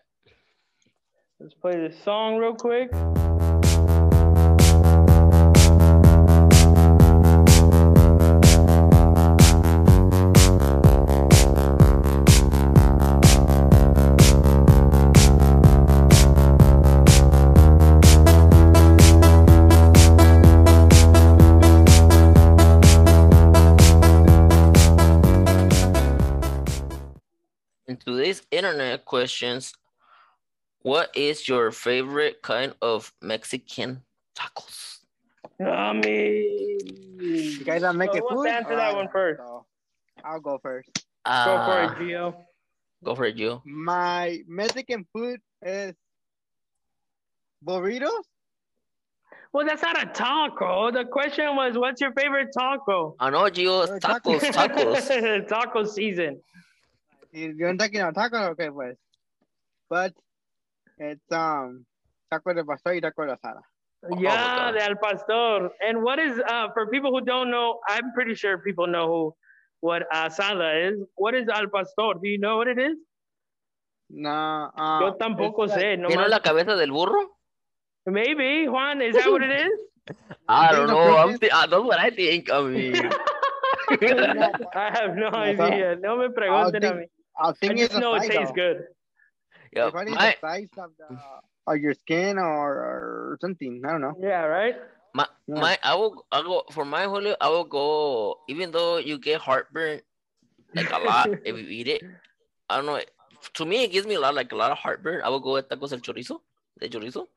Let's 1.40 1.54
play 1.56 1.76
this 1.76 2.02
song 2.04 2.38
real 2.38 2.56
quick. 2.56 2.90
Questions, 29.28 29.72
what 30.82 31.10
is 31.16 31.48
your 31.48 31.72
favorite 31.72 32.42
kind 32.42 32.74
of 32.82 33.14
Mexican 33.22 34.02
tacos? 34.38 35.00
I 35.66 35.94
mean, 35.94 36.80
You 37.22 37.64
guys 37.64 37.84
are 37.84 37.94
making 37.94 38.20
so 38.22 38.36
food? 38.36 38.40
Let's 38.44 38.58
answer 38.58 38.76
that 38.76 38.90
Alright, 38.90 38.96
one 38.96 39.08
first. 39.14 39.40
so 39.40 39.66
I'll 40.26 40.42
go 40.42 40.60
first. 40.62 40.90
Go 40.96 41.02
Ah, 41.26 41.64
for 41.66 42.04
it, 42.04 42.10
Gio. 42.10 42.36
Go 43.02 43.16
for 43.16 43.26
it, 43.26 43.38
Gio. 43.38 43.62
My 43.66 44.40
Mexican 44.46 45.06
food 45.14 45.40
is 45.62 45.94
burritos. 47.66 48.26
Well, 49.54 49.66
that's 49.66 49.84
not 49.84 50.04
a 50.04 50.08
taco. 50.08 50.92
The 50.92 51.06
question 51.06 51.56
was, 51.56 51.78
what's 51.78 52.02
your 52.02 52.12
favorite 52.12 52.50
taco? 52.58 53.16
I 53.22 53.30
know, 53.30 53.44
Gio. 53.44 53.84
Uh, 53.88 54.00
Tacos, 54.00 54.42
tacos. 54.52 55.48
Taco 55.48 55.86
season. 55.86 56.42
If 57.32 57.56
you're 57.56 57.74
talking 57.76 58.02
about 58.02 58.16
tacos, 58.16 58.50
okay, 58.52 58.70
pues. 58.70 58.96
But 59.90 60.14
it's 60.98 61.32
um 61.32 61.86
taco 62.32 62.54
de 62.54 62.64
pastor 62.64 62.94
y 62.96 63.00
taco 63.02 63.26
de 63.26 63.34
asada. 63.34 63.62
Yeah, 64.20 64.72
God. 64.72 64.76
the 64.76 64.84
al 64.84 64.96
pastor. 65.02 65.70
And 65.88 66.04
what 66.04 66.20
is 66.20 66.40
uh 66.48 66.68
for 66.74 66.88
people 66.90 67.12
who 67.12 67.22
don't 67.22 67.50
know? 67.52 67.80
I'm 67.88 68.12
pretty 68.14 68.36
sure 68.36 68.58
people 68.58 68.88
know 68.88 69.08
who 69.08 69.36
what 69.82 70.04
asada 70.14 70.92
is. 70.92 71.00
What 71.16 71.36
is 71.36 71.48
al 71.48 71.68
pastor? 71.68 72.14
Do 72.22 72.28
you 72.28 72.38
know 72.40 72.58
what 72.58 72.68
it 72.68 72.80
is? 72.80 72.98
No, 74.10 74.70
uh, 74.78 75.00
Yo 75.02 75.16
tampoco 75.18 75.64
it's 75.66 75.74
like- 75.74 75.82
sé. 75.82 75.98
No 76.00 76.08
¿Tiene 76.10 76.28
la 76.28 76.40
cabeza 76.40 76.76
del 76.76 76.92
burro? 76.92 77.30
Maybe 78.06 78.66
Juan, 78.68 79.02
is 79.02 79.16
that 79.16 79.32
what 79.32 79.42
it 79.42 79.52
is? 79.52 79.80
I 80.50 80.72
don't 80.74 80.88
know. 80.88 81.16
I'm 81.18 81.30
fruit 81.30 81.42
th- 81.42 81.52
uh, 81.54 81.66
that's 81.68 81.84
what 81.84 81.98
I 82.00 82.10
think. 82.10 82.52
I 82.52 82.62
mean, 82.62 82.96
I 83.90 84.90
have 84.94 85.16
no 85.16 85.30
No, 85.30 85.38
idea. 85.38 85.96
No 86.02 86.18
me 86.18 86.28
pregunten 86.28 86.84
a 86.84 86.94
mí. 86.94 87.06
I 87.40 87.50
I 87.50 87.54
think 87.54 87.74
it's 87.74 87.82
just 87.84 87.94
the 87.94 88.00
know 88.02 88.16
it 88.16 88.30
tastes 88.30 88.52
good. 88.54 88.84
Yeah, 89.76 89.88
If 89.88 89.96
I 89.96 90.04
need 90.04 90.16
my, 90.16 90.36
the 90.36 90.48
size 90.48 90.70
of 90.78 90.92
the 90.98 91.08
of 91.68 91.78
your 91.78 91.94
skin 91.94 92.38
or, 92.38 92.70
or 92.74 93.38
something, 93.42 93.82
I 93.86 93.92
don't 93.92 94.02
know. 94.02 94.16
Yeah, 94.20 94.44
right? 94.46 94.76
my, 95.14 95.28
Yeah. 95.48 95.60
my, 95.62 95.78
I 95.84 95.96
will, 95.96 96.26
I 96.32 96.42
go 96.42 96.64
for 96.72 96.86
my 96.86 97.04
Julio. 97.04 97.36
I 97.40 97.50
will 97.50 97.64
go. 97.66 98.40
Even 98.50 98.72
though 98.72 98.98
you 98.98 99.18
get 99.18 99.42
heartburn, 99.42 100.02
like 100.76 100.90
a 100.92 101.00
lot 101.00 101.30
if 101.46 101.58
you 101.58 101.68
eat 101.68 101.88
it. 101.88 102.04
I 102.70 102.78
don't 102.78 102.86
know. 102.86 103.00
To 103.56 103.66
me, 103.66 103.84
it 103.84 103.92
gives 103.92 104.08
me 104.08 104.16
a 104.16 104.20
lot, 104.20 104.36
like 104.36 104.52
a 104.52 104.56
lot 104.56 104.72
of 104.72 104.78
heartburn. 104.78 105.22
I 105.24 105.30
will 105.30 105.40
go 105.40 105.54
with 105.54 105.70
tacos 105.70 105.92
el 105.94 106.00
chorizo, 106.00 106.40
the 106.80 106.90
chorizo. 106.90 107.28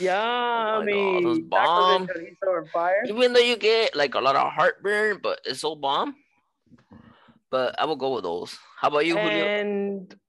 Yeah, 0.00 0.16
I 0.20 0.76
Oh 0.76 0.80
my 0.80 0.86
God, 0.86 0.86
mean, 0.86 1.24
those 1.24 1.38
bomb. 1.40 2.06
de 2.06 2.12
chorizo 2.12 2.48
are 2.48 2.64
fire. 2.72 3.02
Even 3.06 3.32
though 3.32 3.40
you 3.40 3.56
get 3.56 3.94
like 3.96 4.14
a 4.14 4.20
lot 4.20 4.36
of 4.36 4.52
heartburn, 4.52 5.18
but 5.22 5.40
it's 5.44 5.60
so 5.60 5.74
bomb. 5.74 6.14
But 7.50 7.74
I 7.80 7.84
will 7.86 7.96
go 7.96 8.14
with 8.14 8.24
those. 8.24 8.56
How 8.80 8.88
about 8.88 9.06
you, 9.06 9.16
Julio? 9.18 9.46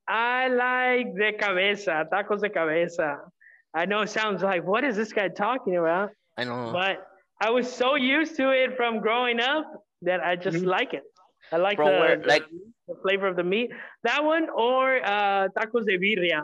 And 0.09 0.15
I 0.17 0.47
like 0.47 1.15
de 1.15 1.33
cabeza, 1.33 2.05
tacos 2.11 2.41
de 2.41 2.49
cabeza. 2.49 3.19
I 3.73 3.85
know 3.85 4.01
it 4.01 4.09
sounds 4.09 4.41
like, 4.43 4.63
what 4.65 4.83
is 4.83 4.95
this 4.95 5.11
guy 5.13 5.27
talking 5.27 5.75
about? 5.77 6.11
I 6.37 6.43
know. 6.45 6.71
But 6.71 7.05
I 7.41 7.49
was 7.49 7.71
so 7.71 7.95
used 7.95 8.35
to 8.37 8.51
it 8.51 8.75
from 8.77 8.99
growing 8.99 9.39
up 9.39 9.65
that 10.03 10.21
I 10.23 10.35
just 10.35 10.57
Mhm. 10.57 10.65
like 10.65 10.93
it. 10.93 11.03
I 11.51 11.57
like 11.57 11.75
From 11.77 11.87
the, 11.91 11.99
where- 11.99 12.17
the, 12.17 12.27
like- 12.27 12.45
the 12.87 12.95
flavor 13.01 13.27
of 13.27 13.35
the 13.35 13.43
meat. 13.43 13.71
That 14.03 14.23
one 14.23 14.49
or 14.49 14.97
uh, 15.03 15.49
tacos 15.49 15.85
de 15.85 15.97
birria. 15.97 16.43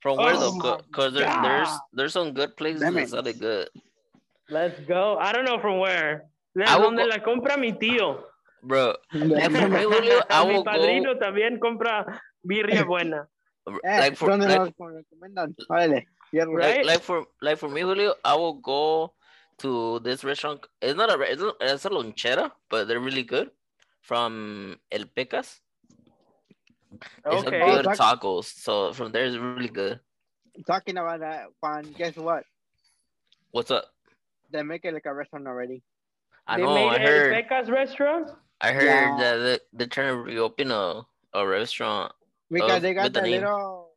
From 0.00 0.16
where 0.18 0.34
Oh 0.34 0.58
though? 0.60 0.76
Because 0.78 1.12
there, 1.14 1.26
there's 1.42 1.68
there's 1.92 2.12
some 2.12 2.32
good 2.32 2.56
places 2.56 2.80
Damn 2.82 2.94
that 2.94 3.02
it. 3.02 3.08
sell 3.10 3.22
good, 3.22 3.68
Let's 4.50 4.78
go. 4.86 5.16
I 5.18 5.32
don't 5.32 5.44
know 5.44 5.58
from 5.58 5.78
where. 5.78 6.24
De 6.56 6.64
I 6.64 6.76
will 6.76 6.90
donde 6.90 6.98
go- 6.98 7.06
la 7.06 7.18
compra 7.18 7.58
mi 7.58 7.72
tío. 7.72 8.22
bro. 8.62 8.94
Like 9.12 9.50
for 9.52 9.68
me, 9.68 9.82
Julio, 9.82 10.20
I 10.30 10.44
mi 10.46 10.54
will 10.54 10.62
go 10.64 10.70
padrino 10.70 11.14
también 11.18 11.58
compra 11.58 12.20
birria 12.48 12.84
buena. 12.90 13.28
Eh, 13.84 13.98
like 14.00 14.16
for 14.16 14.30
¿dónde 14.30 14.48
like, 14.48 14.74
nos 14.78 14.92
recomiendan? 14.94 15.54
Órale. 15.70 16.06
Right? 16.32 16.78
like, 16.78 16.84
like 16.86 17.00
for 17.02 17.26
like 17.42 17.58
for 17.58 17.68
me, 17.68 17.82
Julio, 17.82 18.14
I 18.24 18.34
will 18.34 18.54
go 18.54 19.12
to 19.58 19.98
this 20.00 20.24
restaurant. 20.24 20.60
It's 20.80 20.96
not 20.96 21.12
a 21.12 21.18
re- 21.18 21.28
it's, 21.30 21.42
not, 21.42 21.56
it's 21.60 21.84
a 21.84 21.90
lonchera, 21.90 22.50
but 22.70 22.86
they're 22.88 23.00
really 23.00 23.24
good. 23.24 23.50
From 24.02 24.76
El 24.90 25.04
Pecas. 25.14 25.60
It's 26.92 27.02
a 27.26 27.46
Okay. 27.46 27.60
good 27.60 27.86
Oh, 27.86 27.92
tac- 27.94 28.20
tacos. 28.20 28.44
So 28.44 28.92
from 28.94 29.12
there, 29.12 29.26
it's 29.26 29.36
really 29.36 29.68
good. 29.68 30.00
Talking 30.66 30.96
about 30.96 31.20
that, 31.20 31.46
Juan, 31.62 31.82
guess 31.96 32.16
what? 32.16 32.44
What's 33.50 33.70
up? 33.70 33.84
They 34.50 34.62
make 34.62 34.84
it 34.84 34.94
like 34.94 35.04
a 35.06 35.12
restaurant 35.14 35.46
already. 35.46 35.82
I 36.46 36.56
they 36.56 36.62
know. 36.62 36.74
made 36.74 36.88
I 36.88 36.94
El 37.04 37.06
heard. 37.06 37.34
Pecas 37.34 37.68
restaurant. 37.70 38.30
I 38.60 38.72
heard 38.72 38.84
Yeah. 38.86 39.16
that 39.18 39.36
they, 39.38 39.58
they're 39.74 39.86
trying 39.86 40.14
to 40.14 40.22
reopen 40.22 40.70
a, 40.70 41.02
a 41.34 41.46
restaurant. 41.46 42.12
Because 42.50 42.70
Oh, 42.72 42.80
they 42.80 42.94
got 42.94 43.04
with 43.04 43.12
the 43.14 43.20
the 43.20 43.28
little, 43.28 43.90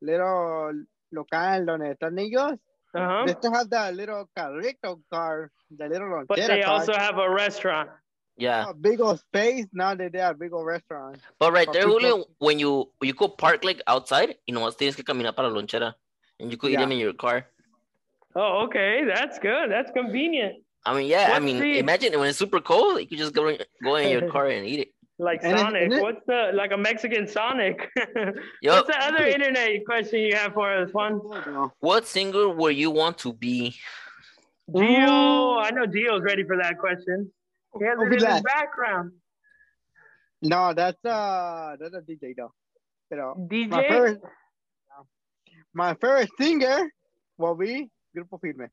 little 0.00 0.72
local 1.12 1.64
donde 1.66 1.94
están 1.96 2.18
ellos. 2.18 2.58
Uh-huh. 2.94 3.24
They 3.26 3.32
still 3.34 3.52
have 3.54 3.70
the 3.70 3.92
little 3.92 4.28
carrito 4.36 5.00
car, 5.10 5.50
the 5.70 5.88
little 5.88 6.24
But 6.28 6.36
they 6.36 6.60
car. 6.62 6.74
also 6.74 6.92
have 6.92 7.16
a 7.18 7.30
restaurant. 7.30 7.88
Yeah. 8.36 8.70
a 8.70 8.74
big 8.74 9.00
old 9.00 9.20
space. 9.20 9.66
Now 9.72 9.94
they 9.94 10.08
they 10.08 10.18
have 10.18 10.36
a 10.36 10.38
big 10.38 10.52
old 10.52 10.66
restaurant. 10.66 11.18
But 11.38 11.52
right 11.52 11.68
there, 11.72 11.84
people- 11.84 12.00
Julio, 12.00 12.24
when 12.38 12.58
you 12.58 12.90
you 13.00 13.12
go 13.14 13.28
park 13.28 13.62
like 13.64 13.80
outside, 13.86 14.36
you 14.46 14.54
know, 14.54 14.68
tienes 14.72 14.96
que 14.96 15.04
caminar 15.04 15.34
para 15.36 15.48
la 15.48 15.54
lonchera, 15.60 15.94
and 16.40 16.50
you 16.50 16.56
could 16.58 16.72
eat 16.72 16.76
them 16.80 16.92
in 16.92 16.98
your 16.98 17.12
car. 17.14 17.46
Oh, 18.34 18.64
okay. 18.66 19.04
That's 19.04 19.38
good. 19.38 19.70
That's 19.70 19.92
convenient. 19.92 20.64
I 20.84 20.94
mean, 20.96 21.06
yeah. 21.06 21.32
I 21.36 21.38
mean, 21.40 21.60
the- 21.60 21.78
imagine 21.78 22.18
when 22.18 22.28
it's 22.28 22.38
super 22.38 22.60
cold, 22.60 22.98
you 23.00 23.06
could 23.06 23.18
just 23.18 23.32
go 23.34 23.56
go 23.84 23.96
in 23.96 24.08
your 24.10 24.28
car 24.34 24.48
and 24.48 24.66
eat 24.66 24.80
it. 24.80 24.90
Like 25.22 25.40
And 25.44 25.56
Sonic. 25.56 25.82
and 25.84 25.92
it- 25.94 26.02
What's 26.02 26.24
the 26.26 26.50
like 26.52 26.72
a 26.72 26.76
Mexican 26.76 27.28
Sonic? 27.28 27.88
Yup. 28.60 28.74
What's 28.74 28.88
the 28.88 28.98
other 29.06 29.24
internet 29.24 29.84
question 29.86 30.18
you 30.20 30.34
have 30.34 30.52
for 30.52 30.66
us, 30.74 30.90
Juan? 30.92 31.20
What 31.78 32.06
singer 32.06 32.48
would 32.48 32.74
you 32.74 32.90
want 32.90 33.18
to 33.18 33.32
be? 33.32 33.76
Gio, 34.68 35.62
I 35.62 35.70
know 35.70 35.86
Gio's 35.86 36.22
ready 36.22 36.42
for 36.44 36.56
that 36.56 36.78
question. 36.78 37.30
He 37.78 37.84
has 37.84 37.96
Who 37.98 38.06
it 38.06 38.10
be 38.10 38.16
in 38.24 38.30
his 38.32 38.42
background. 38.42 39.12
No, 40.42 40.74
that's 40.74 40.98
uh 41.04 41.76
that's 41.78 41.94
a 41.94 42.00
DJ 42.00 42.34
though. 42.36 42.52
Pero 43.08 43.34
my 43.36 43.46
DJ. 43.46 43.88
first 43.88 44.18
my 45.72 45.94
first 45.94 46.30
singer 46.38 46.90
will 47.38 47.54
be 47.54 47.88
Grupo 48.16 48.40
Firme. 48.42 48.68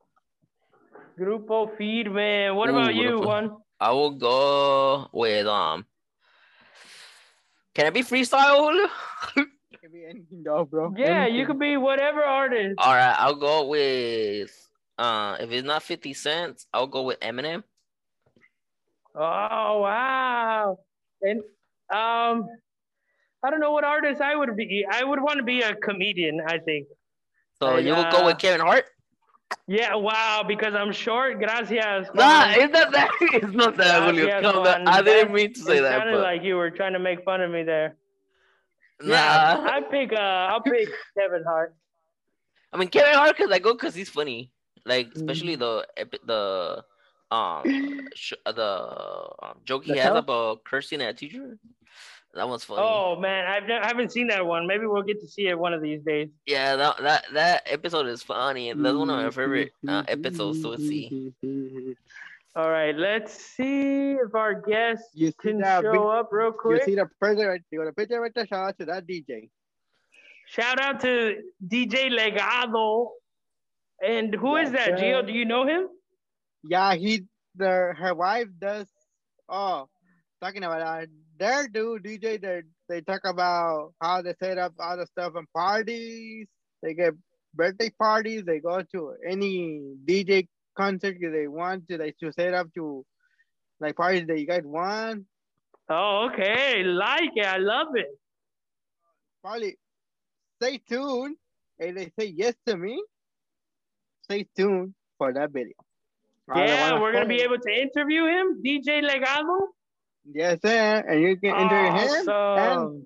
Grupo 1.20 1.70
Firme. 1.77 2.56
What 2.56 2.70
Ooh, 2.70 2.74
about 2.75 2.95
you, 2.95 3.10
Grupo- 3.21 3.26
Juan? 3.26 3.58
I 3.80 3.91
will 3.91 4.12
go 4.17 5.08
with 5.13 5.45
um. 5.45 5.86
Can 7.80 7.88
it 7.88 7.94
be 7.94 8.02
freestyle, 8.02 8.58
Julio? 8.58 8.88
Can 9.36 9.92
be 9.94 10.04
anything 10.04 10.44
though, 10.44 10.65
bro. 10.65 10.94
Yeah, 10.98 11.28
you 11.28 11.46
can 11.46 11.58
be 11.58 11.78
whatever 11.78 12.22
artist. 12.22 12.76
All 12.78 12.92
right, 12.94 13.15
I'll 13.18 13.36
go 13.36 13.68
with 13.68 14.52
uh. 14.98 15.38
If 15.39 15.50
it's 15.50 15.65
not 15.65 15.82
Fifty 15.84 16.13
Cent, 16.13 16.65
I'll 16.74 16.88
go 16.88 17.04
with 17.04 17.22
Eminem. 17.22 17.63
Oh 19.15 19.80
wow. 19.80 20.80
And 21.22 21.39
um 21.89 22.50
I 23.42 23.50
don't 23.50 23.62
know 23.62 23.72
what 23.72 23.86
artist 23.86 24.20
I 24.20 24.36
would 24.36 24.58
be. 24.58 24.86
I 24.92 25.06
would 25.06 25.22
want 25.22 25.38
to 25.38 25.44
be 25.44 25.62
a 25.62 25.74
comedian, 25.74 26.42
I 26.46 26.58
think. 26.58 26.88
So 27.62 27.78
And, 27.78 27.88
you 27.88 27.96
will 27.96 28.12
go 28.12 28.24
uh, 28.24 28.26
with 28.26 28.39
Kevin 28.39 28.60
Hart? 28.60 28.88
Yeah, 29.67 29.95
wow, 29.95 30.43
because 30.47 30.73
I'm 30.75 30.91
short. 30.91 31.39
Gracias. 31.39 32.07
Nah, 32.13 32.51
it's 32.51 32.73
not 32.73 32.91
that. 32.91 33.09
It's 33.33 33.53
not 33.53 33.77
that, 33.77 34.03
Julio. 34.03 34.41
Calm 34.41 34.63
Juan. 34.63 34.88
I 34.88 35.01
didn't 35.01 35.27
That- 35.29 35.33
mean 35.33 35.53
to 35.53 35.59
say 35.59 35.77
it 35.77 35.81
that, 35.81 35.99
sounded 35.99 36.13
but 36.13 36.21
like 36.23 36.43
you 36.43 36.55
were 36.55 36.71
trying 36.71 36.93
to 36.93 36.99
make 36.99 37.23
fun 37.23 37.41
of 37.41 37.51
me 37.51 37.63
there. 37.63 37.95
nah. 39.01 39.13
Yeah, 39.15 39.67
I 39.71 39.81
pick. 39.81 40.13
Uh, 40.13 40.15
I'll 40.51 40.62
pick 40.62 40.89
Kevin 41.17 41.43
Hart. 41.43 41.75
I 42.73 42.77
mean, 42.77 42.89
Kevin 42.89 43.13
Hart 43.13 43.35
because 43.38 43.51
I 43.51 43.59
go 43.59 43.73
because 43.73 43.95
he's 43.95 44.09
funny. 44.09 44.51
Like 44.85 45.09
especially 45.15 45.57
Mm. 45.57 45.59
the 45.59 46.19
the 46.25 47.35
um 47.35 48.07
sh- 48.15 48.33
the 48.45 49.29
um, 49.43 49.59
joke 49.65 49.83
he 49.85 49.91
The 49.93 49.97
has 49.99 50.05
hell? 50.05 50.17
about 50.17 50.63
cursing 50.63 51.01
at 51.01 51.09
a 51.09 51.13
teacher. 51.13 51.57
That 52.36 52.48
one's 52.48 52.63
funny. 52.63 52.82
Oh 52.84 53.15
man, 53.20 53.46
I've 53.48 53.63
ne- 53.68 53.80
I 53.80 53.88
haven't 53.88 54.12
seen 54.12 54.28
that 54.28 54.46
one. 54.46 54.68
Maybe 54.68 54.86
we'll 54.86 55.02
get 55.02 55.20
to 55.22 55.28
see 55.28 55.48
it 55.48 55.58
one 55.58 55.74
of 55.74 55.82
these 55.82 56.02
days. 56.04 56.30
Yeah, 56.46 56.76
that 56.76 56.98
that 57.02 57.26
that 57.34 57.63
episode 57.65 58.06
is 58.08 58.22
funny. 58.22 58.70
and 58.70 58.86
That's 58.86 58.96
one 58.96 59.10
of 59.10 59.18
my 59.18 59.30
favorite 59.32 59.72
uh, 59.88 60.04
episodes 60.08 60.62
to 60.62 60.78
see. 60.78 61.34
All 62.56 62.70
right, 62.70 62.96
let's 62.96 63.34
see 63.34 64.13
if 64.13 64.34
our 64.36 64.54
guest 64.62 65.04
You 65.13 65.32
can 65.34 65.60
that 65.60 65.82
big, 65.82 65.94
show 65.94 66.10
up 66.10 66.30
real 66.32 66.52
quick. 66.52 66.80
you 66.80 66.86
see 66.86 66.96
the 66.96 67.06
picture 67.22 67.48
right 67.48 67.62
you 67.72 67.80
got 67.80 67.88
a 67.88 67.94
picture 67.94 68.20
right 68.20 68.32
there, 68.36 68.46
shout 68.48 68.68
out 68.70 68.78
to 68.80 68.86
that 68.86 69.08
DJ. 69.08 69.50
Shout 70.48 70.80
out 70.80 71.00
to 71.02 71.42
DJ 71.65 72.10
Legado. 72.10 73.10
And 74.04 74.34
who 74.34 74.56
is 74.58 74.72
Yes, 74.72 74.88
that, 74.88 75.00
Gio? 75.00 75.26
Do 75.26 75.32
you 75.34 75.46
know 75.46 75.65
him? 75.68 75.88
Yeah, 76.63 76.96
he 76.96 77.26
the 77.56 77.94
her 77.98 78.13
wife 78.15 78.48
does 78.60 78.88
oh 79.48 79.88
talking 80.42 80.63
about 80.63 80.82
uh, 80.82 81.06
their 81.39 81.67
dude 81.67 82.04
DJ 82.04 82.41
they 82.41 82.62
they 82.88 83.02
talk 83.02 83.21
about 83.25 83.93
how 84.02 84.21
they 84.21 84.34
set 84.41 84.58
up 84.58 84.73
all 84.80 84.97
the 84.97 85.08
stuff 85.08 85.34
and 85.36 85.47
parties. 85.54 86.47
They 86.84 86.93
get 86.93 87.13
birthday 87.54 87.89
parties, 87.89 88.43
they 88.45 88.60
go 88.60 88.82
to 88.91 89.13
any 89.28 89.95
DJ 90.06 90.47
concert 90.78 91.17
that 91.21 91.32
they 91.32 91.47
want 91.47 91.88
to 91.88 91.97
they 91.97 92.13
to 92.19 92.32
set 92.34 92.54
up 92.54 92.67
to 92.75 93.06
like 93.80 93.95
parties 93.95 94.28
that 94.28 94.39
you 94.39 94.45
guys 94.45 94.63
want. 94.63 95.25
Oh, 95.89 96.30
okay. 96.32 96.84
Like 96.84 97.32
it. 97.36 97.45
I 97.45 97.58
love 97.58 97.88
it. 97.95 98.08
Probably 99.41 99.78
stay 100.62 100.80
tuned. 100.88 101.38
And 101.80 101.97
they 101.97 102.12
say 102.19 102.34
yes 102.36 102.54
to 102.67 102.75
me. 102.75 103.02
Stay 104.23 104.45
tuned 104.56 104.93
for 105.17 105.34
that 105.34 105.52
video. 105.52 105.73
Yeah, 106.54 106.99
we're 106.99 107.13
gonna 107.13 107.28
be 107.28 107.41
able 107.41 107.60
to 107.60 107.71
interview 107.71 108.25
him, 108.25 108.62
DJ 108.65 109.02
Legado. 109.04 109.67
Yes, 110.34 110.60
sir. 110.62 111.04
And 111.08 111.22
you 111.22 111.38
can 111.38 111.56
enter 111.56 111.86
him 111.92 112.30
Awesome. 112.30 113.06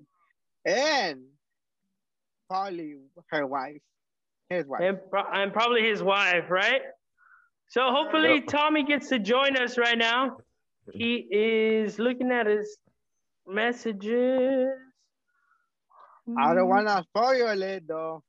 and 0.66 1.20
probably 2.48 2.96
her 3.28 3.46
wife, 3.46 3.80
his 4.50 4.66
wife. 4.66 4.80
And, 4.82 4.98
pro- 5.10 5.30
and 5.32 5.52
probably 5.52 5.82
his 5.82 6.02
wife, 6.02 6.50
right? 6.50 6.82
So 7.68 7.90
hopefully 7.90 8.42
Tommy 8.42 8.84
gets 8.84 9.08
to 9.08 9.18
join 9.18 9.56
us 9.56 9.78
right 9.78 9.96
now. 9.98 10.36
He 10.92 11.14
is 11.30 11.98
looking 11.98 12.30
at 12.30 12.46
his 12.46 12.76
messages. 13.46 14.68
I 16.38 16.54
don't 16.54 16.68
want 16.68 16.88
to 16.88 17.02
spoil 17.08 17.62
it 17.62 17.88
though. 17.88 18.22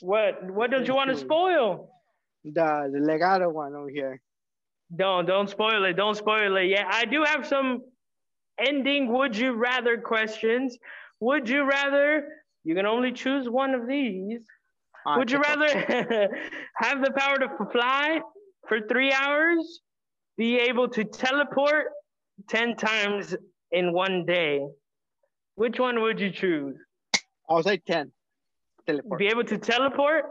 What? 0.00 0.50
What 0.50 0.70
don't 0.70 0.86
you 0.86 0.94
want 0.94 1.10
to 1.10 1.16
spoil? 1.16 1.90
The 2.44 2.90
the 2.92 2.98
Legado 3.00 3.50
one 3.52 3.74
over 3.74 3.88
here. 3.88 4.20
Don't 4.94 5.26
don't 5.26 5.48
spoil 5.48 5.84
it. 5.86 5.94
Don't 5.94 6.16
spoil 6.16 6.56
it. 6.56 6.64
Yeah, 6.66 6.84
I 6.88 7.06
do 7.06 7.24
have 7.24 7.46
some 7.46 7.82
ending 8.58 9.12
would 9.12 9.36
you 9.36 9.52
rather 9.52 9.98
questions. 9.98 10.76
Would 11.20 11.48
you 11.48 11.64
rather? 11.64 12.28
You 12.64 12.74
can 12.74 12.86
only 12.86 13.12
choose 13.12 13.48
one 13.48 13.74
of 13.74 13.86
these. 13.86 14.44
Ah, 15.06 15.18
Would 15.18 15.30
you 15.30 15.38
rather 15.38 15.68
have 16.76 17.02
the 17.04 17.12
power 17.16 17.36
to 17.38 17.48
fly 17.72 18.20
for 18.68 18.80
three 18.80 19.12
hours, 19.12 19.80
be 20.36 20.58
able 20.58 20.88
to 20.88 21.04
teleport 21.04 21.86
10 22.48 22.76
times 22.76 23.36
in 23.70 23.92
one 23.92 24.26
day? 24.26 24.66
Which 25.54 25.78
one 25.78 26.02
would 26.02 26.20
you 26.20 26.30
choose? 26.30 26.76
I'll 27.48 27.62
say 27.62 27.78
ten. 27.78 28.12
Teleport. 28.86 29.18
Be 29.18 29.28
able 29.28 29.44
to 29.44 29.56
teleport? 29.58 30.24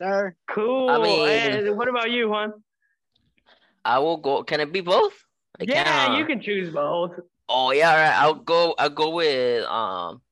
Sir, 0.00 0.34
Cool. 0.48 0.88
I 0.88 0.98
mean- 1.02 1.28
And 1.28 1.76
what 1.76 1.88
about 1.88 2.10
you, 2.10 2.30
Juan? 2.30 2.52
I 3.84 3.98
will 3.98 4.16
go. 4.16 4.42
Can 4.44 4.60
it 4.60 4.72
be 4.72 4.80
both? 4.80 5.12
I 5.60 5.64
yeah, 5.64 5.84
can't, 5.84 6.14
uh, 6.14 6.18
you 6.18 6.24
can 6.26 6.40
choose 6.40 6.72
both. 6.72 7.12
Oh 7.52 7.72
yeah, 7.72 7.90
all 7.90 7.96
right. 7.96 8.14
I'll 8.22 8.34
go. 8.34 8.74
I'll 8.78 8.90
go 8.90 9.10
with 9.10 9.64
um, 9.64 10.22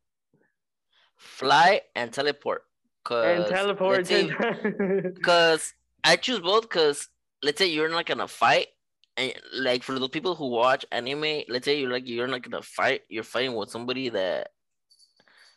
fly 1.16 1.80
and 1.96 2.12
teleport. 2.12 2.62
Cause 3.04 3.24
And 3.26 3.46
teleport. 3.46 3.96
let's 3.96 4.08
say- 4.08 4.28
to- 4.28 5.12
Cause 5.22 5.74
I 6.04 6.16
choose 6.16 6.38
both 6.40 6.62
because 6.62 7.08
let's 7.42 7.58
say 7.58 7.66
you're 7.66 7.88
not 7.88 8.06
gonna 8.06 8.28
fight 8.28 8.68
and 9.16 9.32
like 9.54 9.82
for 9.82 9.98
those 9.98 10.10
people 10.10 10.34
who 10.36 10.48
watch 10.48 10.84
anime, 10.92 11.42
let's 11.48 11.64
say 11.64 11.80
you're 11.80 11.90
like 11.90 12.06
you're 12.08 12.28
not 12.28 12.42
gonna 12.42 12.62
fight, 12.62 13.02
you're 13.08 13.24
fighting 13.24 13.54
with 13.56 13.70
somebody 13.70 14.10
that 14.10 14.50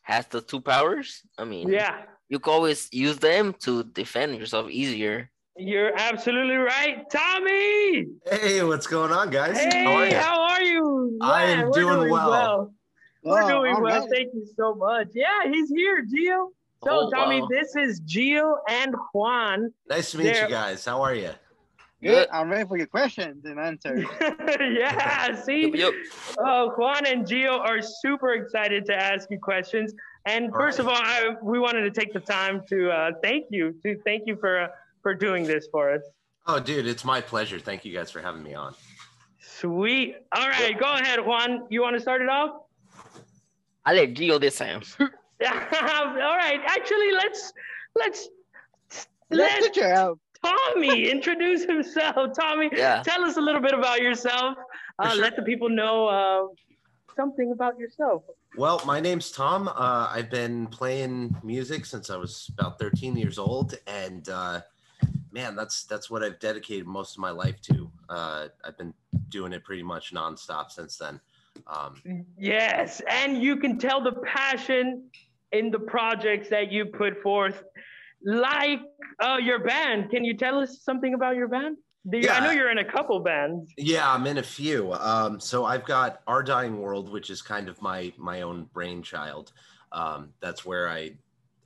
has 0.02 0.26
the 0.28 0.42
two 0.42 0.62
powers. 0.62 1.22
I 1.38 1.44
mean, 1.46 1.70
Yeah, 1.70 2.04
you 2.30 2.40
can 2.40 2.54
always 2.54 2.90
use 2.92 3.18
them 3.18 3.54
to 3.60 3.84
defend 3.84 4.36
yourself 4.36 4.70
easier. 4.70 5.30
You're 5.62 5.96
absolutely 5.98 6.56
right, 6.56 7.04
Tommy. 7.12 8.08
Hey, 8.30 8.64
what's 8.64 8.88
going 8.88 9.12
on, 9.12 9.30
guys? 9.30 9.58
Hey, 9.58 9.84
How 9.86 9.94
are 9.94 10.06
you? 10.08 10.16
how 10.16 10.42
are 10.42 10.62
you? 10.64 11.18
I 11.22 11.44
am 11.44 11.58
Man, 11.60 11.66
we're 11.70 11.80
doing 11.82 12.10
well. 12.12 12.74
We're 13.24 13.44
Oh, 13.44 13.48
doing 13.48 13.76
all 13.76 13.82
well. 13.82 14.02
right. 14.02 14.10
Thank 14.10 14.34
you 14.34 14.46
so 14.58 14.74
much. 14.76 15.08
Yeah, 15.14 15.28
he's 15.46 15.70
here, 15.70 16.04
Gio. 16.06 16.48
So, 16.84 16.90
Oh, 16.90 17.10
Tommy, 17.12 17.42
wow. 17.42 17.48
this 17.52 17.76
is 17.76 18.02
Gio 18.02 18.56
and 18.68 18.96
Juan. 19.14 19.72
Nice 19.88 20.12
to 20.12 20.18
meet 20.18 20.24
There- 20.34 20.44
you 20.46 20.50
guys. 20.50 20.84
How 20.84 21.02
are 21.04 21.14
you? 21.14 21.30
Good. 22.04 22.28
I'm 22.34 22.50
ready 22.50 22.68
for 22.68 22.78
your 22.78 22.88
questions 22.88 23.46
and 23.46 23.60
answers. 23.60 24.04
yeah, 24.60 25.36
see, 25.44 25.68
Yup, 25.68 25.76
yup. 25.76 25.94
uh, 26.44 26.66
Juan 26.76 27.06
and 27.06 27.28
Gio 27.28 27.60
are 27.60 27.80
super 27.80 28.34
excited 28.34 28.88
to 28.88 28.96
ask 28.96 29.30
you 29.30 29.38
questions. 29.40 29.94
And 30.26 30.46
All 30.52 30.60
first 30.60 30.80
right. 30.80 30.88
of 30.88 30.94
all, 30.94 31.00
I, 31.00 31.36
we 31.44 31.60
wanted 31.60 31.82
to 31.82 31.92
take 31.92 32.12
the 32.12 32.20
time 32.20 32.64
to 32.70 32.90
uh, 32.90 33.12
thank 33.22 33.46
you, 33.52 33.76
to 33.84 34.00
thank 34.04 34.24
you 34.26 34.36
for 34.36 34.62
uh, 34.62 34.68
for 35.02 35.14
doing 35.14 35.44
this 35.44 35.68
for 35.72 35.92
us. 35.92 36.02
Oh, 36.48 36.60
dude, 36.60 36.88
it's 36.88 37.06
my 37.06 37.22
pleasure. 37.22 37.60
Thank 37.60 37.86
you 37.86 37.94
guys 37.94 38.10
for 38.12 38.22
having 38.22 38.44
me 38.44 38.54
on. 38.54 38.74
Sweet. 39.40 40.16
All 40.36 40.48
right, 40.50 40.78
go 40.80 40.94
ahead, 40.94 41.24
Juan. 41.26 41.68
You 41.70 41.82
want 41.82 41.96
to 41.96 42.02
start 42.02 42.22
it 42.22 42.30
off? 42.30 42.62
I 43.86 43.94
let 43.94 44.14
Gio 44.14 44.40
this 44.40 44.58
time. 44.60 44.82
all 45.00 46.38
right. 46.38 46.60
Actually, 46.66 47.12
let's 47.14 47.54
let's 47.96 48.30
Let's 49.34 49.64
let 49.64 49.74
get 49.74 49.96
you. 49.98 50.20
Tommy 50.44 51.10
introduce 51.12 51.64
himself. 51.64 52.32
Tommy, 52.38 52.70
Yeah. 52.74 53.02
tell 53.04 53.24
us 53.24 53.38
a 53.38 53.42
little 53.42 53.62
bit 53.62 53.74
about 53.74 54.02
yourself. 54.02 54.58
Uh, 55.00 55.12
sure. 55.12 55.22
Let 55.22 55.36
the 55.36 55.42
people 55.44 55.70
know 55.70 56.08
uh, 56.08 56.48
something 57.16 57.52
about 57.52 57.80
yourself. 57.80 58.24
Well, 58.58 58.82
my 58.86 59.00
name's 59.00 59.32
Tom. 59.32 59.70
Uh, 59.70 60.10
I've 60.12 60.30
been 60.30 60.68
playing 60.68 61.36
music 61.44 61.86
since 61.86 62.10
I 62.10 62.18
was 62.18 62.52
about 62.60 62.78
13 62.80 63.16
years 63.16 63.40
old, 63.40 63.76
and 63.88 64.28
uh, 64.28 64.62
man, 65.32 65.56
that's 65.56 65.84
that's 65.84 66.10
what 66.10 66.24
I've 66.24 66.40
dedicated 66.40 66.86
most 66.88 67.16
of 67.16 67.20
my 67.20 67.32
life 67.32 67.62
to. 67.64 67.90
Uh, 68.10 68.48
I've 68.64 68.78
been 68.78 68.94
doing 69.30 69.54
it 69.54 69.64
pretty 69.64 69.84
much 69.84 70.14
nonstop 70.14 70.72
since 70.72 70.98
then. 70.98 71.20
Um, 71.68 72.26
Yes, 72.38 73.02
and 73.10 73.42
you 73.42 73.58
can 73.58 73.78
tell 73.78 74.02
the 74.02 74.14
passion 74.26 75.10
in 75.52 75.72
the 75.72 75.80
projects 75.80 76.50
that 76.50 76.72
you 76.72 76.86
put 76.86 77.22
forth, 77.22 77.64
like 78.24 78.80
uh, 79.20 79.38
your 79.42 79.60
band. 79.60 80.10
Can 80.10 80.24
you 80.24 80.36
tell 80.36 80.60
us 80.60 80.82
something 80.82 81.14
about 81.14 81.36
your 81.36 81.48
band? 81.48 81.78
You, 82.12 82.30
I 82.30 82.40
know 82.40 82.50
you're 82.50 82.72
in 82.72 82.80
a 82.80 82.92
couple 82.92 83.20
bands. 83.20 83.72
Yeah, 83.78 84.12
I'm 84.12 84.26
in 84.26 84.40
a 84.40 84.44
few. 84.44 84.92
Um, 84.94 85.40
so 85.40 85.66
I've 85.66 85.86
got 85.86 86.22
Our 86.26 86.42
Dying 86.42 86.82
World, 86.82 87.12
which 87.12 87.30
is 87.30 87.44
kind 87.44 87.70
of 87.70 87.80
my 87.82 88.12
my 88.18 88.42
own 88.42 88.68
brainchild. 88.74 89.52
Um, 89.92 90.30
that's 90.40 90.66
where 90.66 90.90
I, 90.90 91.12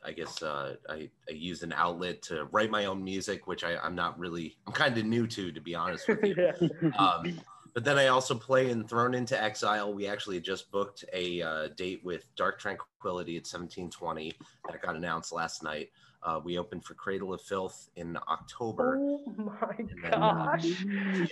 I 0.05 0.11
guess 0.11 0.41
uh, 0.43 0.75
I, 0.89 1.09
I 1.29 1.33
use 1.33 1.63
an 1.63 1.73
outlet 1.73 2.21
to 2.23 2.45
write 2.45 2.69
my 2.69 2.85
own 2.85 3.03
music, 3.03 3.47
which 3.47 3.63
I, 3.63 3.77
I'm 3.77 3.95
not 3.95 4.17
really. 4.19 4.55
I'm 4.67 4.73
kind 4.73 4.97
of 4.97 5.05
new 5.05 5.25
to, 5.27 5.51
to 5.51 5.59
be 5.61 5.73
honest 5.75 6.07
with 6.07 6.23
you. 6.23 6.35
yeah. 6.81 6.89
Um, 6.97 7.39
but 7.73 7.83
then 7.83 7.97
I 7.97 8.07
also 8.07 8.35
play 8.35 8.69
in 8.69 8.87
Thrown 8.87 9.13
into 9.13 9.41
Exile. 9.41 9.93
We 9.93 10.07
actually 10.07 10.39
just 10.39 10.71
booked 10.71 11.03
a 11.11 11.41
uh, 11.41 11.67
date 11.75 12.01
with 12.05 12.25
Dark 12.35 12.59
Tranquillity 12.59 13.35
at 13.35 13.41
1720 13.41 14.31
that 14.69 14.81
got 14.81 14.95
announced 14.95 15.33
last 15.33 15.61
night. 15.63 15.89
Uh, 16.23 16.39
we 16.43 16.57
opened 16.57 16.83
for 16.85 16.93
Cradle 16.95 17.33
of 17.33 17.41
Filth 17.41 17.89
in 17.97 18.17
October. 18.29 18.97
Oh 18.97 19.21
my 19.37 19.75
then, 19.77 20.13
uh, 20.13 20.45
gosh. 20.55 20.65